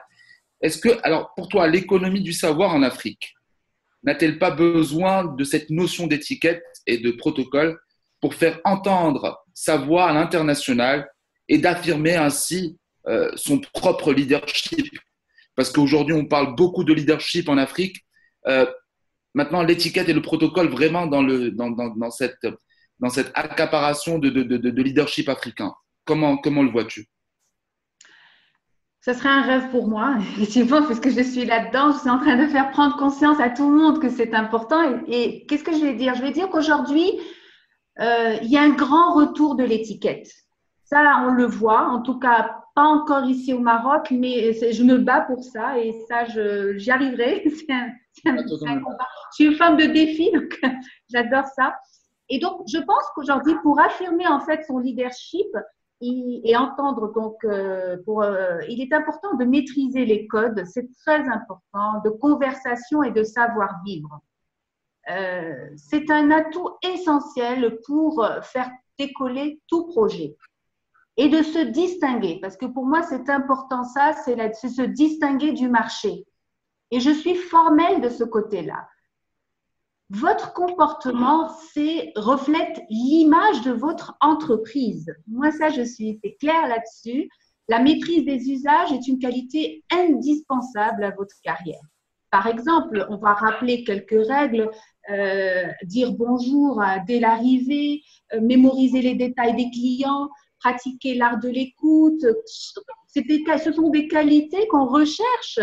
Est-ce 0.62 0.78
que, 0.78 0.98
alors 1.02 1.34
pour 1.36 1.50
toi, 1.50 1.68
l'économie 1.68 2.22
du 2.22 2.32
savoir 2.32 2.74
en 2.74 2.82
Afrique 2.82 3.34
n'a-t-elle 4.02 4.38
pas 4.38 4.50
besoin 4.50 5.24
de 5.24 5.44
cette 5.44 5.68
notion 5.68 6.06
d'étiquette 6.06 6.64
et 6.86 6.96
de 6.96 7.10
protocole 7.10 7.78
pour 8.22 8.32
faire 8.32 8.60
entendre 8.64 9.44
sa 9.52 9.76
voix 9.76 10.06
à 10.08 10.14
l'international 10.14 11.11
et 11.48 11.58
d'affirmer 11.58 12.16
ainsi 12.16 12.78
euh, 13.06 13.30
son 13.36 13.60
propre 13.72 14.12
leadership. 14.12 14.86
Parce 15.54 15.70
qu'aujourd'hui, 15.70 16.14
on 16.14 16.26
parle 16.26 16.54
beaucoup 16.54 16.84
de 16.84 16.92
leadership 16.92 17.48
en 17.48 17.58
Afrique. 17.58 17.96
Euh, 18.46 18.66
maintenant, 19.34 19.62
l'étiquette 19.62 20.08
et 20.08 20.14
le 20.14 20.22
protocole 20.22 20.68
vraiment 20.68 21.06
dans, 21.06 21.22
le, 21.22 21.50
dans, 21.50 21.70
dans, 21.70 22.10
cette, 22.10 22.46
dans 23.00 23.10
cette 23.10 23.30
accaparation 23.34 24.18
de, 24.18 24.30
de, 24.30 24.42
de, 24.42 24.70
de 24.70 24.82
leadership 24.82 25.28
africain. 25.28 25.72
Comment, 26.04 26.36
comment 26.38 26.62
le 26.62 26.70
vois-tu? 26.70 27.06
Ce 29.04 29.12
serait 29.14 29.30
un 29.30 29.42
rêve 29.42 29.70
pour 29.70 29.88
moi, 29.88 30.16
effectivement, 30.36 30.82
puisque 30.84 31.10
je 31.10 31.22
suis 31.22 31.44
là-dedans, 31.44 31.92
je 31.92 31.98
suis 31.98 32.10
en 32.10 32.20
train 32.20 32.36
de 32.36 32.46
faire 32.46 32.70
prendre 32.70 32.96
conscience 32.96 33.40
à 33.40 33.50
tout 33.50 33.68
le 33.68 33.76
monde 33.76 34.00
que 34.00 34.08
c'est 34.08 34.32
important. 34.32 34.80
Et, 35.08 35.44
qu'est-ce 35.46 35.64
que 35.64 35.72
je 35.72 35.84
vais 35.84 35.94
dire? 35.94 36.14
Je 36.14 36.22
vais 36.22 36.30
dire 36.30 36.48
qu'aujourd'hui, 36.48 37.10
euh, 38.00 38.36
il 38.42 38.50
y 38.50 38.56
a 38.56 38.62
un 38.62 38.70
grand 38.70 39.14
retour 39.14 39.56
de 39.56 39.64
l'étiquette. 39.64 40.30
Ça, 40.84 41.24
on 41.26 41.32
le 41.32 41.46
voit, 41.46 41.88
en 41.88 42.02
tout 42.02 42.18
cas 42.18 42.62
pas 42.74 42.84
encore 42.84 43.24
ici 43.24 43.52
au 43.52 43.58
Maroc, 43.58 44.10
mais 44.10 44.52
je 44.52 44.82
me 44.82 44.98
bats 44.98 45.22
pour 45.22 45.44
ça 45.44 45.78
et 45.78 45.92
ça, 46.08 46.24
j'y 46.24 46.90
arriverai. 46.90 47.44
C'est 48.14 48.28
un, 48.28 48.78
combat. 48.80 49.08
Je 49.30 49.34
suis 49.36 49.44
une 49.46 49.54
femme 49.54 49.76
de 49.76 49.86
défi, 49.86 50.30
donc 50.32 50.60
j'adore 51.10 51.46
ça. 51.46 51.74
Et 52.28 52.38
donc, 52.38 52.62
je 52.66 52.78
pense 52.78 53.04
qu'aujourd'hui, 53.14 53.54
pour 53.62 53.80
affirmer 53.80 54.26
en 54.26 54.40
fait 54.40 54.64
son 54.66 54.78
leadership 54.78 55.48
et, 56.02 56.56
entendre, 56.56 57.12
donc, 57.12 57.36
euh, 57.44 57.96
pour, 58.04 58.22
euh, 58.22 58.58
il 58.68 58.82
est 58.82 58.92
important 58.92 59.34
de 59.36 59.44
maîtriser 59.44 60.04
les 60.04 60.26
codes, 60.26 60.64
c'est 60.66 60.88
très 61.06 61.28
important, 61.28 62.00
de 62.04 62.10
conversation 62.10 63.02
et 63.02 63.12
de 63.12 63.22
savoir-vivre. 63.22 64.20
Euh, 65.10 65.68
c'est 65.76 66.10
un 66.10 66.30
atout 66.30 66.70
essentiel 66.82 67.78
pour 67.86 68.26
faire 68.42 68.70
décoller 68.98 69.60
tout 69.68 69.86
projet 69.86 70.36
et 71.16 71.28
de 71.28 71.42
se 71.42 71.58
distinguer. 71.58 72.38
Parce 72.40 72.56
que 72.56 72.66
pour 72.66 72.86
moi, 72.86 73.02
c'est 73.02 73.28
important 73.28 73.84
ça, 73.84 74.12
c'est 74.24 74.54
se 74.54 74.82
distinguer 74.82 75.52
du 75.52 75.68
marché. 75.68 76.24
Et 76.90 77.00
je 77.00 77.10
suis 77.10 77.34
formelle 77.34 78.00
de 78.00 78.08
ce 78.08 78.24
côté-là. 78.24 78.86
Votre 80.10 80.52
comportement, 80.52 81.48
reflète 82.16 82.82
l'image 82.90 83.62
de 83.62 83.72
votre 83.72 84.14
entreprise. 84.20 85.10
Moi, 85.26 85.50
ça, 85.52 85.70
je 85.70 85.82
suis 85.82 86.20
claire 86.38 86.68
là-dessus. 86.68 87.30
La 87.68 87.78
maîtrise 87.78 88.26
des 88.26 88.50
usages 88.50 88.92
est 88.92 89.08
une 89.08 89.18
qualité 89.18 89.82
indispensable 89.90 91.04
à 91.04 91.12
votre 91.12 91.34
carrière. 91.42 91.80
Par 92.30 92.46
exemple, 92.46 93.06
on 93.08 93.16
va 93.16 93.32
rappeler 93.34 93.84
quelques 93.84 94.26
règles, 94.26 94.70
euh, 95.10 95.66
dire 95.84 96.12
bonjour 96.12 96.82
dès 97.06 97.20
l'arrivée, 97.20 98.02
euh, 98.34 98.40
mémoriser 98.40 99.00
les 99.00 99.14
détails 99.14 99.54
des 99.54 99.70
clients, 99.70 100.28
pratiquer 100.62 101.14
l'art 101.14 101.38
de 101.38 101.48
l'écoute. 101.48 102.24
Ce 103.08 103.72
sont 103.72 103.90
des 103.90 104.08
qualités 104.08 104.66
qu'on 104.68 104.86
recherche 104.86 105.58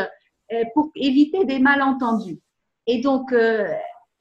euh, 0.51 0.63
pour 0.73 0.91
éviter 0.95 1.45
des 1.45 1.59
malentendus. 1.59 2.39
Et 2.88 3.01
donc, 3.01 3.31
euh, 3.31 3.67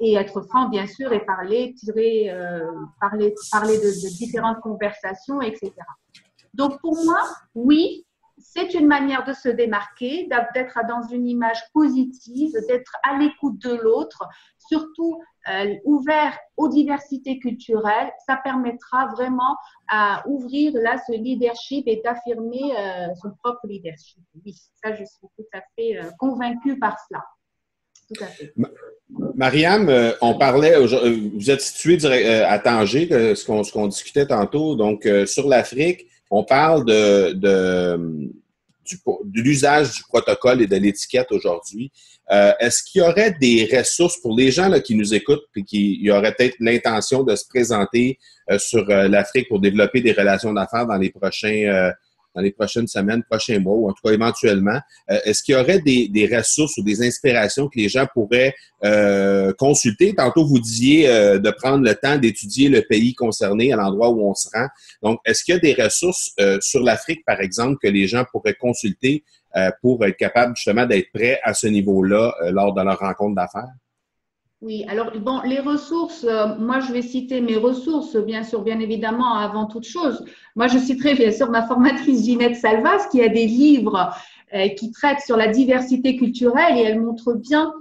et 0.00 0.14
être 0.14 0.42
franc, 0.42 0.68
bien 0.68 0.86
sûr, 0.86 1.12
et 1.12 1.24
parler, 1.24 1.74
tirer, 1.74 2.30
euh, 2.30 2.70
parler, 3.00 3.34
parler 3.50 3.78
de, 3.78 3.82
de, 3.82 4.16
différentes 4.16 4.60
conversations, 4.60 5.40
etc. 5.40 5.72
Donc, 6.54 6.80
pour 6.80 6.94
moi, 7.04 7.20
oui, 7.54 8.06
c'est 8.38 8.74
une 8.74 8.86
manière 8.86 9.24
de 9.24 9.32
se 9.32 9.48
démarquer, 9.48 10.28
d'être 10.54 10.78
dans 10.88 11.02
une 11.08 11.26
image 11.26 11.60
positive, 11.72 12.52
d'être 12.68 12.92
à 13.02 13.18
l'écoute 13.18 13.58
de 13.58 13.74
l'autre, 13.74 14.22
surtout 14.68 15.20
euh, 15.48 15.74
ouvert 15.84 16.38
aux 16.56 16.68
diversités 16.68 17.38
culturelles. 17.38 18.10
Ça 18.26 18.38
permettra 18.42 19.06
vraiment 19.06 19.56
à 19.88 20.22
ouvrir 20.26 20.72
là 20.74 20.96
ce 21.06 21.12
leadership 21.12 21.84
et 21.86 22.02
d'affirmer 22.04 22.76
euh, 22.76 23.06
son 23.22 23.30
propre 23.42 23.66
leadership. 23.66 24.20
Oui, 24.44 24.54
ça, 24.82 24.94
je 24.94 25.04
suis 25.04 25.26
tout 25.36 25.46
à 25.54 25.60
fait 25.74 25.96
euh, 25.96 26.10
convaincue 26.18 26.78
par 26.78 26.96
cela. 27.08 27.24
Tout 28.08 28.24
à 28.24 28.26
fait. 28.26 28.52
Mariam, 29.34 29.90
on 30.22 30.38
parlait, 30.38 30.74
vous 30.80 31.50
êtes 31.50 31.60
situé 31.60 31.98
à 32.42 32.58
Tanger, 32.58 33.34
ce 33.34 33.72
qu'on 33.72 33.86
discutait 33.86 34.26
tantôt, 34.26 34.76
donc 34.76 35.06
sur 35.26 35.46
l'Afrique. 35.46 36.06
On 36.30 36.42
parle 36.42 36.84
de, 36.86 38.32
l'usage 39.34 39.92
du 39.92 40.02
protocole 40.04 40.62
et 40.62 40.66
de 40.66 40.76
l'étiquette 40.76 41.30
aujourd'hui. 41.32 41.90
Euh, 42.30 42.52
est-ce 42.60 42.82
qu'il 42.82 43.00
y 43.00 43.04
aurait 43.04 43.34
des 43.40 43.68
ressources 43.72 44.18
pour 44.20 44.36
les 44.36 44.50
gens 44.50 44.68
là, 44.68 44.80
qui 44.80 44.94
nous 44.94 45.14
écoutent 45.14 45.44
et 45.56 45.62
qui 45.62 46.10
auraient 46.10 46.34
peut-être 46.34 46.56
l'intention 46.60 47.22
de 47.22 47.34
se 47.34 47.46
présenter 47.48 48.18
euh, 48.50 48.58
sur 48.58 48.88
euh, 48.90 49.08
l'Afrique 49.08 49.48
pour 49.48 49.60
développer 49.60 50.00
des 50.00 50.12
relations 50.12 50.52
d'affaires 50.52 50.86
dans 50.86 50.98
les 50.98 51.10
prochains 51.10 51.92
dans 52.38 52.44
les 52.44 52.52
prochaines 52.52 52.86
semaines, 52.86 53.24
prochains 53.28 53.58
mois, 53.58 53.74
ou 53.74 53.88
en 53.88 53.92
tout 53.92 54.02
cas 54.04 54.12
éventuellement, 54.12 54.78
euh, 55.10 55.18
est-ce 55.24 55.42
qu'il 55.42 55.56
y 55.56 55.58
aurait 55.58 55.80
des, 55.80 56.30
ressources 56.32 56.76
ou 56.78 56.84
des 56.84 57.04
inspirations 57.04 57.66
que 57.66 57.76
les 57.76 57.88
gens 57.88 58.06
pourraient 58.14 58.54
euh, 58.84 59.52
consulter? 59.58 60.14
Tantôt, 60.14 60.46
vous 60.46 60.60
disiez 60.60 61.08
euh, 61.08 61.38
de 61.40 61.50
prendre 61.50 61.84
le 61.84 61.94
temps 61.96 62.16
d'étudier 62.16 62.68
le 62.68 62.82
pays 62.82 63.12
concerné 63.14 63.72
à 63.72 63.76
l'endroit 63.76 64.10
où 64.10 64.30
on 64.30 64.34
se 64.34 64.48
rend. 64.54 64.68
Donc, 65.02 65.18
est-ce 65.24 65.42
qu'il 65.42 65.54
y 65.54 65.56
a 65.56 65.60
des 65.60 65.74
ressources 65.74 66.30
sur 66.60 66.82
l'Afrique, 66.82 67.24
par 67.26 67.40
exemple, 67.40 67.76
que 67.82 67.88
les 67.88 68.06
gens 68.06 68.24
pourraient 68.30 68.54
consulter 68.54 69.24
pour 69.82 70.04
être 70.04 70.16
capables 70.16 70.54
justement 70.54 70.86
d'être 70.86 71.10
prêts 71.12 71.40
à 71.42 71.54
ce 71.54 71.66
niveau-là 71.66 72.32
lors 72.50 72.72
de 72.72 72.82
leur 72.82 72.98
rencontre 72.98 73.34
d'affaires? 73.34 73.72
Oui, 74.60 74.84
alors 74.88 75.12
bon, 75.20 75.40
les 75.42 75.60
ressources, 75.60 76.24
euh, 76.24 76.56
moi 76.58 76.80
je 76.80 76.92
vais 76.92 77.02
citer 77.02 77.40
mes 77.40 77.56
ressources, 77.56 78.16
bien 78.16 78.42
sûr, 78.42 78.62
bien 78.62 78.80
évidemment, 78.80 79.34
avant 79.34 79.66
toute 79.66 79.86
chose. 79.86 80.24
Moi 80.56 80.66
je 80.66 80.78
citerai 80.78 81.14
bien 81.14 81.30
sûr 81.30 81.48
ma 81.48 81.62
formatrice 81.62 82.24
Ginette 82.24 82.56
Salvas 82.56 83.06
qui 83.08 83.22
a 83.22 83.28
des 83.28 83.46
livres 83.46 84.12
euh, 84.54 84.68
qui 84.70 84.90
traitent 84.90 85.20
sur 85.20 85.36
la 85.36 85.46
diversité 85.46 86.16
culturelle 86.16 86.76
et 86.76 86.82
elle 86.82 87.00
montre 87.00 87.34
bien 87.34 87.72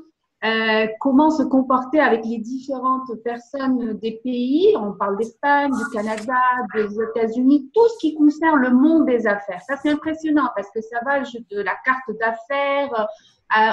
euh, 0.46 0.86
comment 1.00 1.32
se 1.32 1.42
comporter 1.42 2.00
avec 2.00 2.24
les 2.26 2.38
différentes 2.38 3.12
personnes 3.24 3.98
des 3.98 4.22
pays. 4.24 4.76
On 4.78 4.94
parle 4.94 5.18
d'Espagne, 5.18 5.72
du 5.72 5.98
Canada, 5.98 6.36
des 6.76 6.94
États-Unis, 6.94 7.72
tout 7.74 7.88
ce 7.88 7.98
qui 8.02 8.14
concerne 8.14 8.60
le 8.60 8.70
monde 8.70 9.08
des 9.08 9.26
affaires. 9.26 9.62
Ça 9.68 9.78
c'est 9.82 9.90
impressionnant 9.90 10.52
parce 10.56 10.70
que 10.70 10.82
ça 10.82 11.00
va 11.04 11.22
de 11.22 11.60
la 11.60 11.74
carte 11.84 12.12
d'affaires 12.20 13.08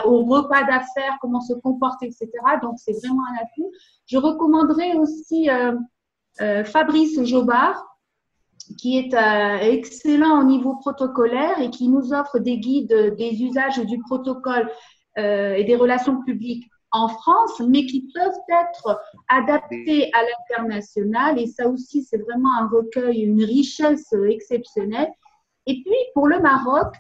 au 0.05 0.25
repas 0.25 0.63
d'affaires, 0.63 1.19
comment 1.21 1.41
se 1.41 1.55
comporter, 1.55 2.07
etc. 2.07 2.31
Donc, 2.63 2.75
c'est 2.79 2.93
vraiment 2.93 3.23
un 3.33 3.43
atout. 3.43 3.71
Je 4.07 4.19
recommanderais 4.19 4.95
aussi 4.95 5.51
euh, 5.51 5.73
euh, 6.41 6.65
Fabrice 6.65 7.23
Jobard, 7.25 7.85
qui 8.79 8.99
est 8.99 9.15
euh, 9.15 9.59
excellent 9.59 10.41
au 10.41 10.45
niveau 10.45 10.77
protocolaire 10.77 11.61
et 11.61 11.71
qui 11.71 11.89
nous 11.89 12.13
offre 12.13 12.39
des 12.39 12.59
guides 12.59 13.15
des 13.17 13.43
usages 13.43 13.79
du 13.79 13.99
protocole 14.01 14.71
et 15.17 15.63
des 15.63 15.77
relations 15.77 16.25
publiques 16.25 16.69
en 16.91 17.07
France, 17.07 17.63
mais 17.69 17.87
qui 17.87 18.09
peuvent 18.13 18.33
être 18.49 19.01
adaptés 19.29 20.11
à 20.13 20.19
l'international. 20.25 21.39
Et 21.39 21.47
ça 21.47 21.69
aussi, 21.69 22.03
c'est 22.03 22.19
vraiment 22.19 22.51
un 22.59 22.67
recueil, 22.67 23.21
une 23.21 23.45
richesse 23.45 24.13
exceptionnelle. 24.13 25.13
Et 25.67 25.75
puis, 25.85 25.95
pour 26.15 26.27
le 26.27 26.41
Maroc, 26.41 26.97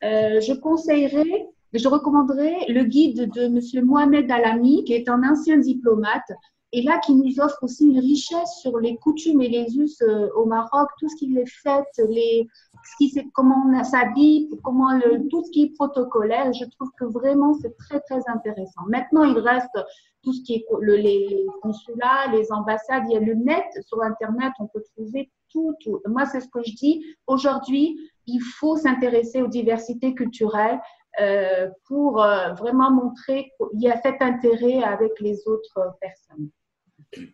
je 0.00 0.58
conseillerais 0.58 1.46
je 1.72 1.88
recommanderais 1.88 2.66
le 2.68 2.84
guide 2.84 3.30
de 3.32 3.42
M. 3.42 3.84
Mohamed 3.84 4.30
Alami, 4.30 4.84
qui 4.84 4.94
est 4.94 5.08
un 5.08 5.22
ancien 5.22 5.58
diplomate, 5.58 6.30
et 6.72 6.82
là 6.82 6.98
qui 6.98 7.14
nous 7.14 7.40
offre 7.40 7.62
aussi 7.62 7.86
une 7.86 7.98
richesse 7.98 8.58
sur 8.60 8.78
les 8.78 8.96
coutumes 8.96 9.40
et 9.40 9.48
les 9.48 9.78
us 9.78 10.02
euh, 10.02 10.28
au 10.36 10.44
Maroc, 10.44 10.88
tout 10.98 11.08
ce 11.08 11.16
qui 11.16 11.34
est 11.36 11.50
fait, 11.62 11.84
les, 12.10 12.46
ce 12.84 12.96
qui, 12.98 13.30
comment 13.32 13.64
on 13.66 13.84
s'habille, 13.84 14.50
comment 14.62 14.92
le, 14.92 15.26
tout 15.28 15.42
ce 15.44 15.50
qui 15.50 15.62
est 15.64 15.74
protocolaire. 15.74 16.52
Je 16.52 16.66
trouve 16.76 16.90
que 16.98 17.06
vraiment 17.06 17.54
c'est 17.54 17.74
très 17.78 18.00
très 18.00 18.20
intéressant. 18.26 18.82
Maintenant, 18.88 19.24
il 19.24 19.38
reste 19.38 19.78
tout 20.22 20.32
ce 20.34 20.42
qui 20.42 20.56
est 20.56 20.66
le, 20.80 20.96
les 20.96 21.46
consulats, 21.62 22.30
les 22.32 22.52
ambassades. 22.52 23.04
Il 23.08 23.14
y 23.14 23.16
a 23.16 23.20
le 23.20 23.34
net 23.34 23.64
sur 23.86 24.02
Internet, 24.02 24.52
on 24.58 24.66
peut 24.66 24.82
trouver 24.94 25.30
tout. 25.50 25.74
Moi, 26.06 26.26
c'est 26.26 26.40
ce 26.40 26.48
que 26.48 26.62
je 26.62 26.74
dis. 26.74 27.02
Aujourd'hui, 27.26 27.98
il 28.26 28.40
faut 28.40 28.76
s'intéresser 28.76 29.40
aux 29.40 29.48
diversités 29.48 30.14
culturelles 30.14 30.78
pour 31.86 32.22
euh, 32.22 32.52
vraiment 32.52 32.90
montrer 32.90 33.50
qu'il 33.72 33.80
y 33.80 33.90
a 33.90 34.00
cet 34.00 34.20
intérêt 34.20 34.82
avec 34.82 35.12
les 35.20 35.36
autres 35.46 35.96
personnes. 36.00 36.48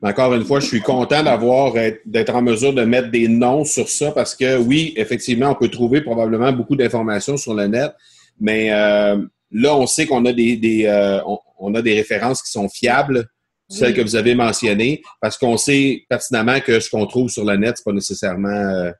Encore 0.02 0.34
une 0.34 0.44
fois, 0.44 0.60
je 0.60 0.66
suis 0.66 0.80
content 0.80 1.22
d'avoir 1.22 1.74
d'être 2.04 2.34
en 2.34 2.42
mesure 2.42 2.72
de 2.72 2.82
mettre 2.82 3.10
des 3.10 3.26
noms 3.26 3.64
sur 3.64 3.88
ça 3.88 4.12
parce 4.12 4.34
que 4.34 4.56
oui, 4.56 4.94
effectivement, 4.96 5.50
on 5.50 5.54
peut 5.54 5.68
trouver 5.68 6.00
probablement 6.00 6.52
beaucoup 6.52 6.76
d'informations 6.76 7.36
sur 7.36 7.54
le 7.54 7.66
net, 7.66 7.92
mais 8.40 8.72
euh, 8.72 9.16
là, 9.50 9.74
on 9.74 9.86
sait 9.86 10.06
qu'on 10.06 10.24
a 10.26 10.32
des, 10.32 11.20
on, 11.58 11.74
a 11.74 11.82
des 11.82 11.94
références 11.94 12.40
qui 12.42 12.52
sont 12.52 12.68
fiables, 12.68 13.26
celles 13.68 13.94
que 13.94 14.02
vous 14.02 14.14
avez 14.14 14.36
mentionnées, 14.36 15.02
parce 15.20 15.36
qu'on 15.36 15.56
sait 15.56 16.04
pertinemment 16.08 16.60
que 16.60 16.78
ce 16.78 16.88
qu'on 16.88 17.06
trouve 17.06 17.28
sur 17.28 17.44
le 17.44 17.56
net, 17.56 17.76
c'est 17.76 17.84
pas 17.84 17.92
nécessairement. 17.92 18.92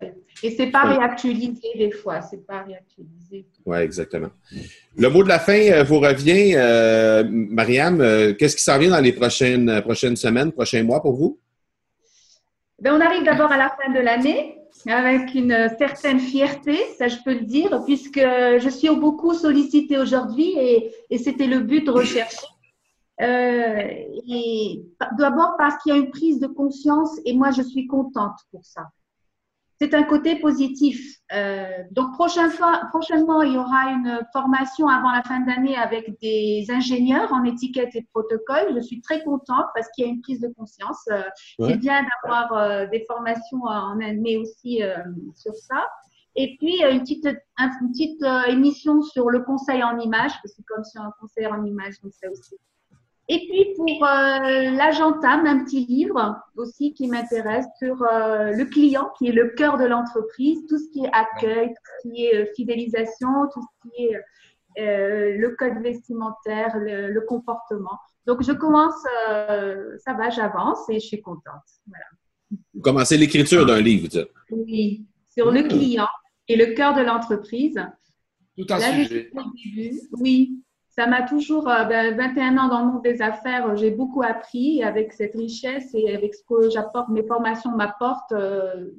Fait. 0.00 0.14
Et 0.42 0.50
c'est 0.50 0.66
pas 0.66 0.82
réactualisé 0.82 1.68
des 1.76 1.90
fois, 1.90 2.20
c'est 2.20 2.46
pas 2.46 2.62
réactualisé. 2.62 3.46
Oui, 3.64 3.78
exactement. 3.78 4.28
Le 4.96 5.08
mot 5.08 5.22
de 5.22 5.28
la 5.28 5.38
fin 5.38 5.58
euh, 5.58 5.82
vous 5.82 5.98
revient, 5.98 6.54
euh, 6.54 7.24
Marianne. 7.28 8.00
Euh, 8.00 8.34
qu'est-ce 8.34 8.56
qui 8.56 8.62
s'en 8.62 8.78
vient 8.78 8.90
dans 8.90 9.00
les 9.00 9.12
prochaines, 9.12 9.80
prochaines 9.82 10.16
semaines, 10.16 10.52
prochains 10.52 10.82
mois 10.82 11.00
pour 11.00 11.14
vous? 11.14 11.38
Ben, 12.80 12.94
on 12.94 13.00
arrive 13.00 13.24
d'abord 13.24 13.50
à 13.50 13.56
la 13.56 13.70
fin 13.70 13.90
de 13.92 14.00
l'année 14.00 14.52
avec 14.86 15.34
une 15.34 15.70
certaine 15.78 16.20
fierté, 16.20 16.76
ça 16.96 17.08
je 17.08 17.16
peux 17.24 17.32
le 17.32 17.44
dire, 17.44 17.82
puisque 17.86 18.20
je 18.20 18.68
suis 18.68 18.88
beaucoup 18.94 19.34
sollicitée 19.34 19.98
aujourd'hui 19.98 20.54
et, 20.56 20.92
et 21.10 21.18
c'était 21.18 21.48
le 21.48 21.60
but 21.60 21.86
de 21.86 21.90
rechercher. 21.90 22.46
et 23.18 24.82
d'abord 25.18 25.56
parce 25.58 25.82
qu'il 25.82 25.92
y 25.92 25.96
a 25.96 25.98
une 25.98 26.10
prise 26.10 26.38
de 26.38 26.46
conscience 26.46 27.18
et 27.24 27.32
moi 27.32 27.50
je 27.50 27.62
suis 27.62 27.88
contente 27.88 28.36
pour 28.52 28.64
ça 28.64 28.82
c'est 29.80 29.94
un 29.94 30.04
côté 30.04 30.36
positif. 30.36 31.18
Euh, 31.34 31.82
donc 31.90 32.12
prochaine 32.14 32.50
fois, 32.50 32.82
prochainement, 32.90 33.42
il 33.42 33.54
y 33.54 33.58
aura 33.58 33.90
une 33.90 34.20
formation 34.32 34.88
avant 34.88 35.10
la 35.10 35.22
fin 35.22 35.40
d'année 35.40 35.76
avec 35.76 36.18
des 36.20 36.66
ingénieurs 36.70 37.32
en 37.32 37.44
étiquette 37.44 37.94
et 37.94 38.06
protocole. 38.12 38.72
Je 38.74 38.80
suis 38.80 39.00
très 39.00 39.22
contente 39.22 39.66
parce 39.74 39.88
qu'il 39.90 40.06
y 40.06 40.08
a 40.08 40.10
une 40.10 40.22
prise 40.22 40.40
de 40.40 40.48
conscience. 40.56 41.04
Euh, 41.10 41.22
C'est 41.60 41.76
bien 41.76 42.04
d'avoir 42.22 42.52
euh, 42.54 42.86
des 42.86 43.04
formations 43.06 43.64
en 43.64 44.00
année 44.00 44.38
aussi 44.38 44.82
euh, 44.82 44.96
sur 45.34 45.54
ça. 45.54 45.86
Et 46.36 46.56
puis 46.58 46.82
une 46.82 47.00
petite, 47.00 47.26
une 47.26 47.90
petite 47.90 48.22
émission 48.48 49.00
sur 49.00 49.30
le 49.30 49.40
conseil 49.40 49.82
en 49.82 49.98
images, 49.98 50.32
parce 50.42 50.54
que 50.54 50.62
comme 50.66 50.84
sur 50.84 51.00
un 51.00 51.12
conseil 51.18 51.46
en 51.46 51.64
images, 51.64 51.98
donc 52.02 52.12
ça 52.12 52.30
aussi 52.30 52.56
et 53.28 53.38
puis 53.38 53.74
pour 53.74 54.04
euh, 54.04 54.70
l'Agentame, 54.70 55.46
un 55.46 55.64
petit 55.64 55.84
livre 55.84 56.36
aussi 56.56 56.94
qui 56.94 57.08
m'intéresse 57.08 57.66
sur 57.78 58.00
euh, 58.02 58.52
le 58.52 58.64
client 58.66 59.10
qui 59.18 59.28
est 59.28 59.32
le 59.32 59.48
cœur 59.48 59.78
de 59.78 59.84
l'entreprise, 59.84 60.60
tout 60.68 60.78
ce 60.78 60.88
qui 60.90 61.04
est 61.04 61.10
accueil, 61.12 61.68
tout 61.70 61.82
ce 62.02 62.08
qui 62.08 62.26
est 62.26 62.36
euh, 62.36 62.46
fidélisation, 62.54 63.48
tout 63.52 63.62
ce 63.62 63.88
qui 63.90 64.04
est 64.04 64.16
euh, 64.78 65.36
le 65.36 65.56
code 65.56 65.82
vestimentaire, 65.82 66.78
le, 66.78 67.10
le, 67.10 67.20
comportement. 67.22 67.98
Donc 68.26 68.42
je 68.42 68.52
commence, 68.52 68.94
ça 69.24 70.12
va, 70.14 70.30
j'avance 70.30 70.88
et 70.88 71.00
je 71.00 71.06
suis 71.06 71.20
contente. 71.20 71.64
Voilà. 71.86 72.04
Vous 72.74 72.80
commencez 72.80 73.16
l'écriture 73.16 73.66
d'un 73.66 73.80
livre, 73.80 74.08
tu 74.08 74.18
Oui, 74.50 75.04
sur 75.32 75.50
le 75.50 75.62
client 75.62 76.08
et 76.46 76.56
le 76.56 76.74
cœur 76.74 76.94
de 76.94 77.02
l'entreprise. 77.02 77.80
Tout 78.56 78.66
un 78.70 78.78
Là, 78.78 78.92
sujet. 78.92 79.30
Oui, 80.12 80.62
ça 80.96 81.06
m'a 81.06 81.22
toujours, 81.22 81.68
euh, 81.68 81.84
ben, 81.84 82.16
21 82.16 82.56
ans 82.58 82.68
dans 82.68 82.80
le 82.80 82.92
monde 82.92 83.02
des 83.02 83.20
affaires, 83.20 83.76
j'ai 83.76 83.90
beaucoup 83.90 84.22
appris 84.22 84.82
avec 84.82 85.12
cette 85.12 85.34
richesse 85.34 85.90
et 85.94 86.14
avec 86.14 86.34
ce 86.34 86.42
que 86.48 86.70
j'apporte, 86.70 87.08
mes 87.10 87.22
formations 87.22 87.70
m'apportent. 87.70 88.32
Euh, 88.32 88.90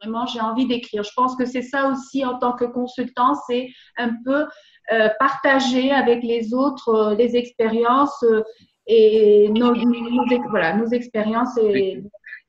vraiment, 0.00 0.26
j'ai 0.26 0.40
envie 0.40 0.66
d'écrire. 0.66 1.02
Je 1.02 1.12
pense 1.16 1.36
que 1.36 1.44
c'est 1.44 1.62
ça 1.62 1.88
aussi 1.88 2.24
en 2.24 2.38
tant 2.38 2.52
que 2.52 2.64
consultant, 2.64 3.34
c'est 3.48 3.68
un 3.96 4.10
peu 4.24 4.46
euh, 4.92 5.08
partager 5.18 5.90
avec 5.90 6.22
les 6.22 6.54
autres 6.54 6.88
euh, 6.88 7.14
les 7.14 7.36
expériences 7.36 8.22
euh, 8.24 8.42
et 8.86 9.48
nos, 9.50 9.74
nos, 9.74 10.48
voilà, 10.50 10.76
nos 10.76 10.88
expériences 10.88 11.56
et 11.58 12.02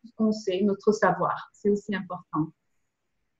ce 0.03 0.11
qu'on 0.17 0.31
sait, 0.31 0.61
notre 0.61 0.91
savoir. 0.91 1.49
C'est 1.53 1.69
aussi 1.69 1.95
important. 1.95 2.51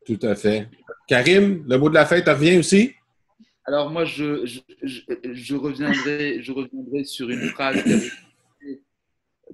Tout 0.06 0.20
à 0.22 0.36
fait. 0.36 0.70
Karim, 1.08 1.64
le 1.68 1.78
mot 1.78 1.90
de 1.90 1.96
la 1.96 2.06
fête 2.06 2.28
revient 2.28 2.58
aussi? 2.60 2.94
Alors 3.66 3.90
moi, 3.90 4.04
je, 4.04 4.46
je, 4.84 5.56
reviendrai, 5.56 6.42
je 6.42 6.52
reviendrai 6.52 7.06
sur 7.06 7.30
une 7.30 7.48
phrase 7.50 7.82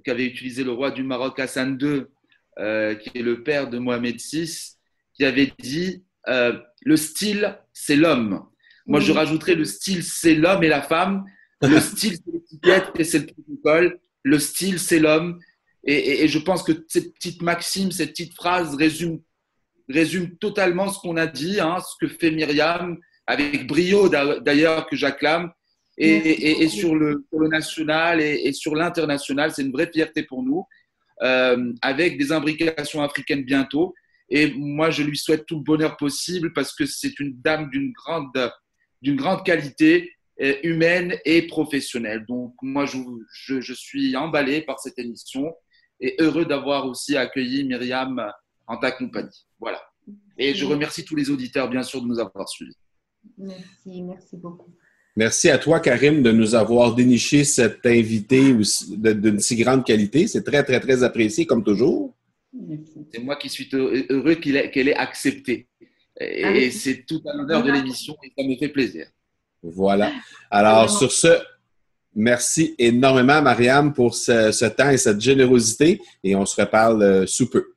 qu'avait 0.04 0.26
utilisé 0.26 0.63
le 0.63 0.72
roi 0.72 0.91
du 0.91 1.04
Maroc 1.04 1.39
Hassan 1.39 1.78
II, 1.80 2.06
euh, 2.58 2.95
qui 2.95 3.12
est 3.13 3.22
le 3.22 3.43
père 3.43 3.69
de 3.69 3.78
Mohamed 3.78 4.15
VI, 4.19 4.78
qui 5.13 5.26
avait 5.26 5.54
dit 5.60 6.04
euh, 6.28 6.60
le 6.82 6.98
style, 6.98 7.60
c'est 7.72 7.95
l'homme. 7.95 8.45
Moi, 8.88 9.00
je 9.00 9.12
rajouterais 9.12 9.56
le 9.56 9.65
style, 9.65 10.04
c'est 10.04 10.34
l'homme 10.34 10.63
et 10.63 10.69
la 10.69 10.82
femme. 10.82 11.26
Le 11.62 11.80
style, 11.80 12.15
c'est 12.15 12.32
l'étiquette 12.32 12.91
et 12.98 13.04
c'est 13.04 13.19
le 13.19 13.26
protocole. 13.28 14.00
Le 14.24 14.39
style, 14.39 14.80
c'est 14.80 15.00
l'homme. 15.00 15.39
Et, 15.84 16.24
et, 16.24 16.28
je 16.28 16.39
pense 16.39 16.63
que 16.63 16.72
cette 16.88 17.13
petite 17.13 17.41
maxime, 17.41 17.91
cette 17.91 18.10
petite 18.10 18.34
phrase 18.34 18.76
résume, 18.76 19.22
résume 19.88 20.36
totalement 20.38 20.89
ce 20.89 21.00
qu'on 21.00 21.15
a 21.15 21.28
dit, 21.28 21.60
hein, 21.60 21.78
ce 21.80 22.06
que 22.06 22.12
fait 22.12 22.32
Myriam, 22.32 22.98
avec 23.30 23.68
brio 23.68 24.10
d'ailleurs 24.10 24.88
que 24.88 24.96
j'acclame. 24.96 25.52
Et, 26.02 26.68
sur, 26.70 26.96
le, 26.96 27.26
national 27.50 28.22
et, 28.22 28.54
sur 28.54 28.74
l'international, 28.74 29.52
c'est 29.52 29.63
une 29.63 29.72
vraie 29.72 29.92
fierté 29.94 30.24
pour 30.24 30.44
nous, 30.44 30.65
euh, 31.22 31.74
avec 31.82 32.18
des 32.18 32.32
imbrications 32.32 33.04
africaines 33.04 33.44
bientôt. 33.44 33.94
Et 34.30 34.54
moi, 34.54 34.89
je 34.89 35.04
lui 35.04 35.18
souhaite 35.18 35.46
tout 35.46 35.58
le 35.58 35.63
bonheur 35.63 35.98
possible 35.98 36.54
parce 36.54 36.74
que 36.74 36.86
c'est 36.86 37.20
une 37.20 37.34
dame 37.42 37.70
d'une 37.70 37.92
grande, 37.92 38.52
d'une 39.02 39.18
grande 39.18 39.46
qualité 39.46 40.13
euh, 40.42 40.56
humaine 40.63 41.18
et 41.26 41.44
professionnelle. 41.44 42.26
Donc, 42.28 42.54
moi, 42.62 42.86
je, 42.86 42.98
je, 43.60 43.74
suis 43.74 44.15
emballé 44.15 44.62
par 44.62 44.80
cette 44.80 44.98
émission 44.98 45.54
et 46.00 46.15
heureux 46.20 46.46
d'avoir 46.46 46.88
aussi 46.88 47.18
accueilli 47.18 47.65
Myriam 47.65 48.26
en 48.65 48.78
ta 48.78 48.92
compagnie. 48.92 49.46
Voilà. 49.60 49.82
Et 50.38 50.56
je 50.56 50.65
remercie 50.65 51.04
tous 51.04 51.18
les 51.18 51.30
auditeurs, 51.30 51.70
bien 51.70 51.84
sûr, 51.84 52.02
de 52.02 52.08
nous 52.08 52.20
avoir 52.20 52.48
suivis. 52.48 52.78
Merci, 53.38 54.02
merci 54.02 54.38
beaucoup. 54.38 54.74
Merci 55.15 55.50
à 55.50 55.58
toi, 55.58 55.80
Karim, 55.80 56.22
de 56.22 56.32
nous 56.32 56.56
avoir 56.56 56.96
déniché 56.96 57.44
cet 57.44 57.86
invité 57.86 58.54
d'une 58.54 59.39
si 59.39 59.58
grande 59.58 59.84
qualité. 59.84 60.28
C'est 60.28 60.44
très, 60.44 60.63
très, 60.63 60.80
très 60.80 61.04
apprécié, 61.04 61.46
comme 61.46 61.63
toujours. 61.63 62.15
C'est 63.12 63.20
moi 63.20 63.36
qui 63.36 63.50
suis 63.50 63.70
heureux 63.74 64.36
qu'elle 64.36 64.88
ait, 64.88 64.96
accepté. 64.96 65.68
Et, 66.20 66.72
c'est 66.72 67.06
tout 67.06 67.22
à 67.28 67.36
l'honneur 67.36 67.63
de 67.63 67.72
l'émission 67.72 68.15
et 68.24 68.32
ça 68.38 68.48
me 68.48 68.56
fait 68.56 68.70
plaisir. 68.70 69.08
Voilà. 69.62 70.12
Alors, 70.50 70.89
sur 70.89 71.12
ce, 71.12 71.38
merci 72.15 72.76
énormément, 72.78 73.42
Mariam, 73.42 73.94
pour 73.94 74.15
ce, 74.15 74.65
temps 74.70 74.89
et 74.89 74.98
cette 74.98 75.20
générosité. 75.20 76.02
Et 76.24 76.36
on 76.36 76.46
se 76.46 76.60
reparle 76.60 77.02
euh, 77.04 77.26
sous 77.26 77.50
peu. 77.50 77.74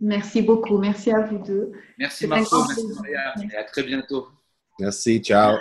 Merci 0.00 0.42
beaucoup. 0.42 0.78
Merci 0.78 1.12
à 1.12 1.20
vous 1.20 1.38
deux. 1.38 1.72
Merci, 1.98 2.26
Marco. 2.26 2.64
Merci, 2.66 2.86
Mariam. 2.96 3.50
Et 3.50 3.56
à 3.56 3.64
très 3.64 3.82
bientôt. 3.82 4.26
Merci. 4.78 5.20
Ciao. 5.20 5.56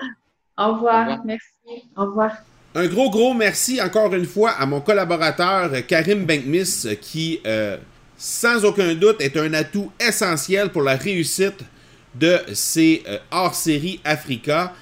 Au 0.58 0.74
revoir. 0.74 1.24
Merci. 1.26 1.48
Au 1.96 2.06
revoir. 2.06 2.32
Un 2.76 2.88
gros, 2.88 3.10
gros 3.12 3.34
merci 3.36 3.80
encore 3.80 4.14
une 4.16 4.26
fois 4.26 4.52
à 4.52 4.66
mon 4.66 4.82
collaborateur 4.82 5.70
Karim 5.88 6.26
Benkmis 6.26 6.88
qui, 7.00 7.40
euh, 7.46 7.78
sans 8.18 8.66
aucun 8.66 8.96
doute, 8.96 9.22
est 9.22 9.38
un 9.38 9.54
atout 9.54 9.92
essentiel 10.00 10.70
pour 10.70 10.82
la 10.82 10.96
réussite 10.96 11.64
de 12.16 12.40
ces 12.54 13.04
euh, 13.08 13.20
hors-série 13.32 14.00
Africa. 14.04 14.74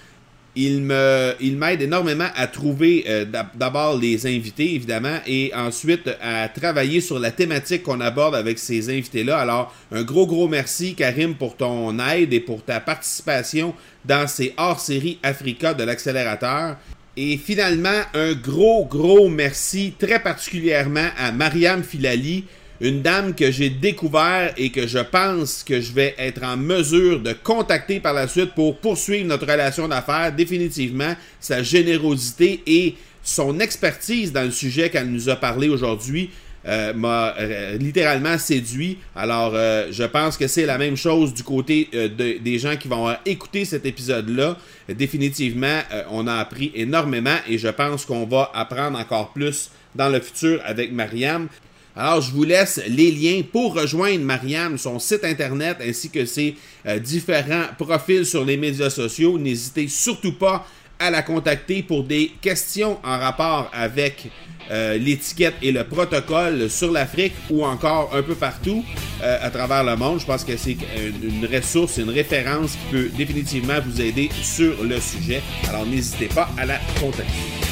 Il 0.55 0.81
me, 0.81 1.33
il 1.39 1.55
m'aide 1.55 1.81
énormément 1.81 2.27
à 2.35 2.45
trouver 2.47 3.05
euh, 3.07 3.25
d'abord 3.55 3.97
les 3.97 4.27
invités, 4.27 4.75
évidemment, 4.75 5.17
et 5.25 5.51
ensuite 5.55 6.09
à 6.21 6.49
travailler 6.49 6.99
sur 6.99 7.19
la 7.19 7.31
thématique 7.31 7.83
qu'on 7.83 8.01
aborde 8.01 8.35
avec 8.35 8.59
ces 8.59 8.89
invités-là. 8.89 9.37
Alors, 9.37 9.73
un 9.93 10.03
gros, 10.03 10.27
gros 10.27 10.49
merci, 10.49 10.93
Karim, 10.93 11.35
pour 11.35 11.55
ton 11.55 11.97
aide 11.99 12.33
et 12.33 12.41
pour 12.41 12.65
ta 12.65 12.81
participation 12.81 13.73
dans 14.03 14.27
ces 14.27 14.53
hors-série 14.57 15.19
Africa 15.23 15.73
de 15.73 15.85
l'accélérateur. 15.85 16.75
Et 17.15 17.37
finalement, 17.37 18.01
un 18.13 18.33
gros, 18.33 18.85
gros 18.85 19.29
merci 19.29 19.93
très 19.97 20.19
particulièrement 20.19 21.09
à 21.17 21.31
Mariam 21.31 21.83
Filali, 21.83 22.45
une 22.81 23.03
dame 23.03 23.35
que 23.35 23.51
j'ai 23.51 23.69
découvert 23.69 24.53
et 24.57 24.71
que 24.71 24.87
je 24.87 24.97
pense 24.97 25.63
que 25.63 25.79
je 25.79 25.93
vais 25.93 26.15
être 26.17 26.43
en 26.43 26.57
mesure 26.57 27.19
de 27.19 27.31
contacter 27.31 27.99
par 27.99 28.13
la 28.13 28.27
suite 28.27 28.53
pour 28.55 28.79
poursuivre 28.79 29.27
notre 29.27 29.45
relation 29.45 29.87
d'affaires. 29.87 30.33
Définitivement, 30.33 31.13
sa 31.39 31.61
générosité 31.61 32.63
et 32.65 32.95
son 33.23 33.59
expertise 33.59 34.33
dans 34.33 34.43
le 34.43 34.51
sujet 34.51 34.89
qu'elle 34.89 35.11
nous 35.11 35.29
a 35.29 35.35
parlé 35.35 35.69
aujourd'hui 35.69 36.31
euh, 36.67 36.93
m'a 36.93 37.35
euh, 37.39 37.77
littéralement 37.77 38.37
séduit. 38.39 38.97
Alors, 39.15 39.53
euh, 39.55 39.87
je 39.91 40.03
pense 40.03 40.37
que 40.37 40.47
c'est 40.47 40.65
la 40.65 40.79
même 40.79 40.97
chose 40.97 41.33
du 41.35 41.43
côté 41.43 41.87
des 42.17 42.59
gens 42.59 42.77
qui 42.77 42.87
vont 42.87 43.15
écouter 43.25 43.63
cet 43.63 43.85
épisode-là. 43.85 44.57
Définitivement, 44.89 45.81
on 46.09 46.25
a 46.25 46.33
appris 46.33 46.71
énormément 46.73 47.37
et 47.47 47.59
je 47.59 47.67
pense 47.67 48.05
qu'on 48.05 48.25
va 48.25 48.51
apprendre 48.55 48.99
encore 48.99 49.33
plus 49.33 49.69
dans 49.93 50.09
le 50.09 50.19
futur 50.19 50.61
avec 50.63 50.91
Mariam. 50.91 51.47
Alors, 51.95 52.21
je 52.21 52.31
vous 52.31 52.43
laisse 52.43 52.81
les 52.87 53.11
liens 53.11 53.41
pour 53.51 53.75
rejoindre 53.75 54.23
Mariam, 54.23 54.77
son 54.77 54.97
site 54.99 55.23
internet 55.23 55.77
ainsi 55.85 56.09
que 56.09 56.25
ses 56.25 56.55
différents 56.99 57.65
profils 57.77 58.25
sur 58.25 58.45
les 58.45 58.57
médias 58.57 58.89
sociaux. 58.89 59.37
N'hésitez 59.37 59.87
surtout 59.87 60.33
pas 60.33 60.65
à 61.01 61.09
la 61.09 61.23
contacter 61.23 61.81
pour 61.81 62.03
des 62.03 62.31
questions 62.41 62.99
en 63.03 63.17
rapport 63.17 63.69
avec 63.73 64.29
euh, 64.69 64.97
l'étiquette 64.97 65.55
et 65.61 65.71
le 65.71 65.83
protocole 65.83 66.69
sur 66.69 66.91
l'Afrique 66.91 67.33
ou 67.49 67.65
encore 67.65 68.11
un 68.13 68.21
peu 68.21 68.35
partout 68.35 68.85
euh, 69.23 69.37
à 69.41 69.49
travers 69.49 69.83
le 69.83 69.95
monde. 69.95 70.19
Je 70.19 70.25
pense 70.25 70.43
que 70.43 70.55
c'est 70.55 70.77
une 71.23 71.45
ressource, 71.51 71.97
une 71.97 72.11
référence 72.11 72.73
qui 72.73 72.91
peut 72.91 73.09
définitivement 73.17 73.79
vous 73.85 73.99
aider 73.99 74.29
sur 74.43 74.83
le 74.83 74.99
sujet. 74.99 75.41
Alors 75.67 75.85
n'hésitez 75.87 76.27
pas 76.27 76.49
à 76.57 76.65
la 76.65 76.77
contacter. 76.99 77.70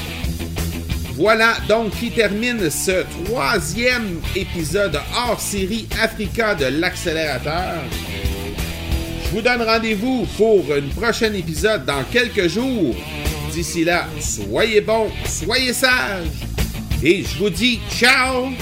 Voilà 1.20 1.58
donc 1.68 1.92
qui 2.00 2.12
termine 2.12 2.70
ce 2.70 3.04
troisième 3.26 4.22
épisode 4.38 4.98
hors 5.18 5.38
série 5.38 5.86
Africa 6.02 6.56
de 6.56 6.68
l'accélérateur. 6.68 7.84
Je 9.26 9.30
vous 9.32 9.42
donne 9.42 9.62
rendez-vous 9.62 10.26
pour 10.38 10.64
un 10.72 10.88
prochain 10.96 11.34
épisode 11.34 11.84
dans 11.84 12.06
quelques 12.10 12.48
jours. 12.48 12.96
D'ici 13.52 13.84
là, 13.84 14.06
soyez 14.22 14.80
bons, 14.80 15.12
soyez 15.26 15.74
sages. 15.74 16.30
Et 17.04 17.24
je 17.24 17.38
vous 17.38 17.50
dis 17.50 17.82
ciao 17.92 18.54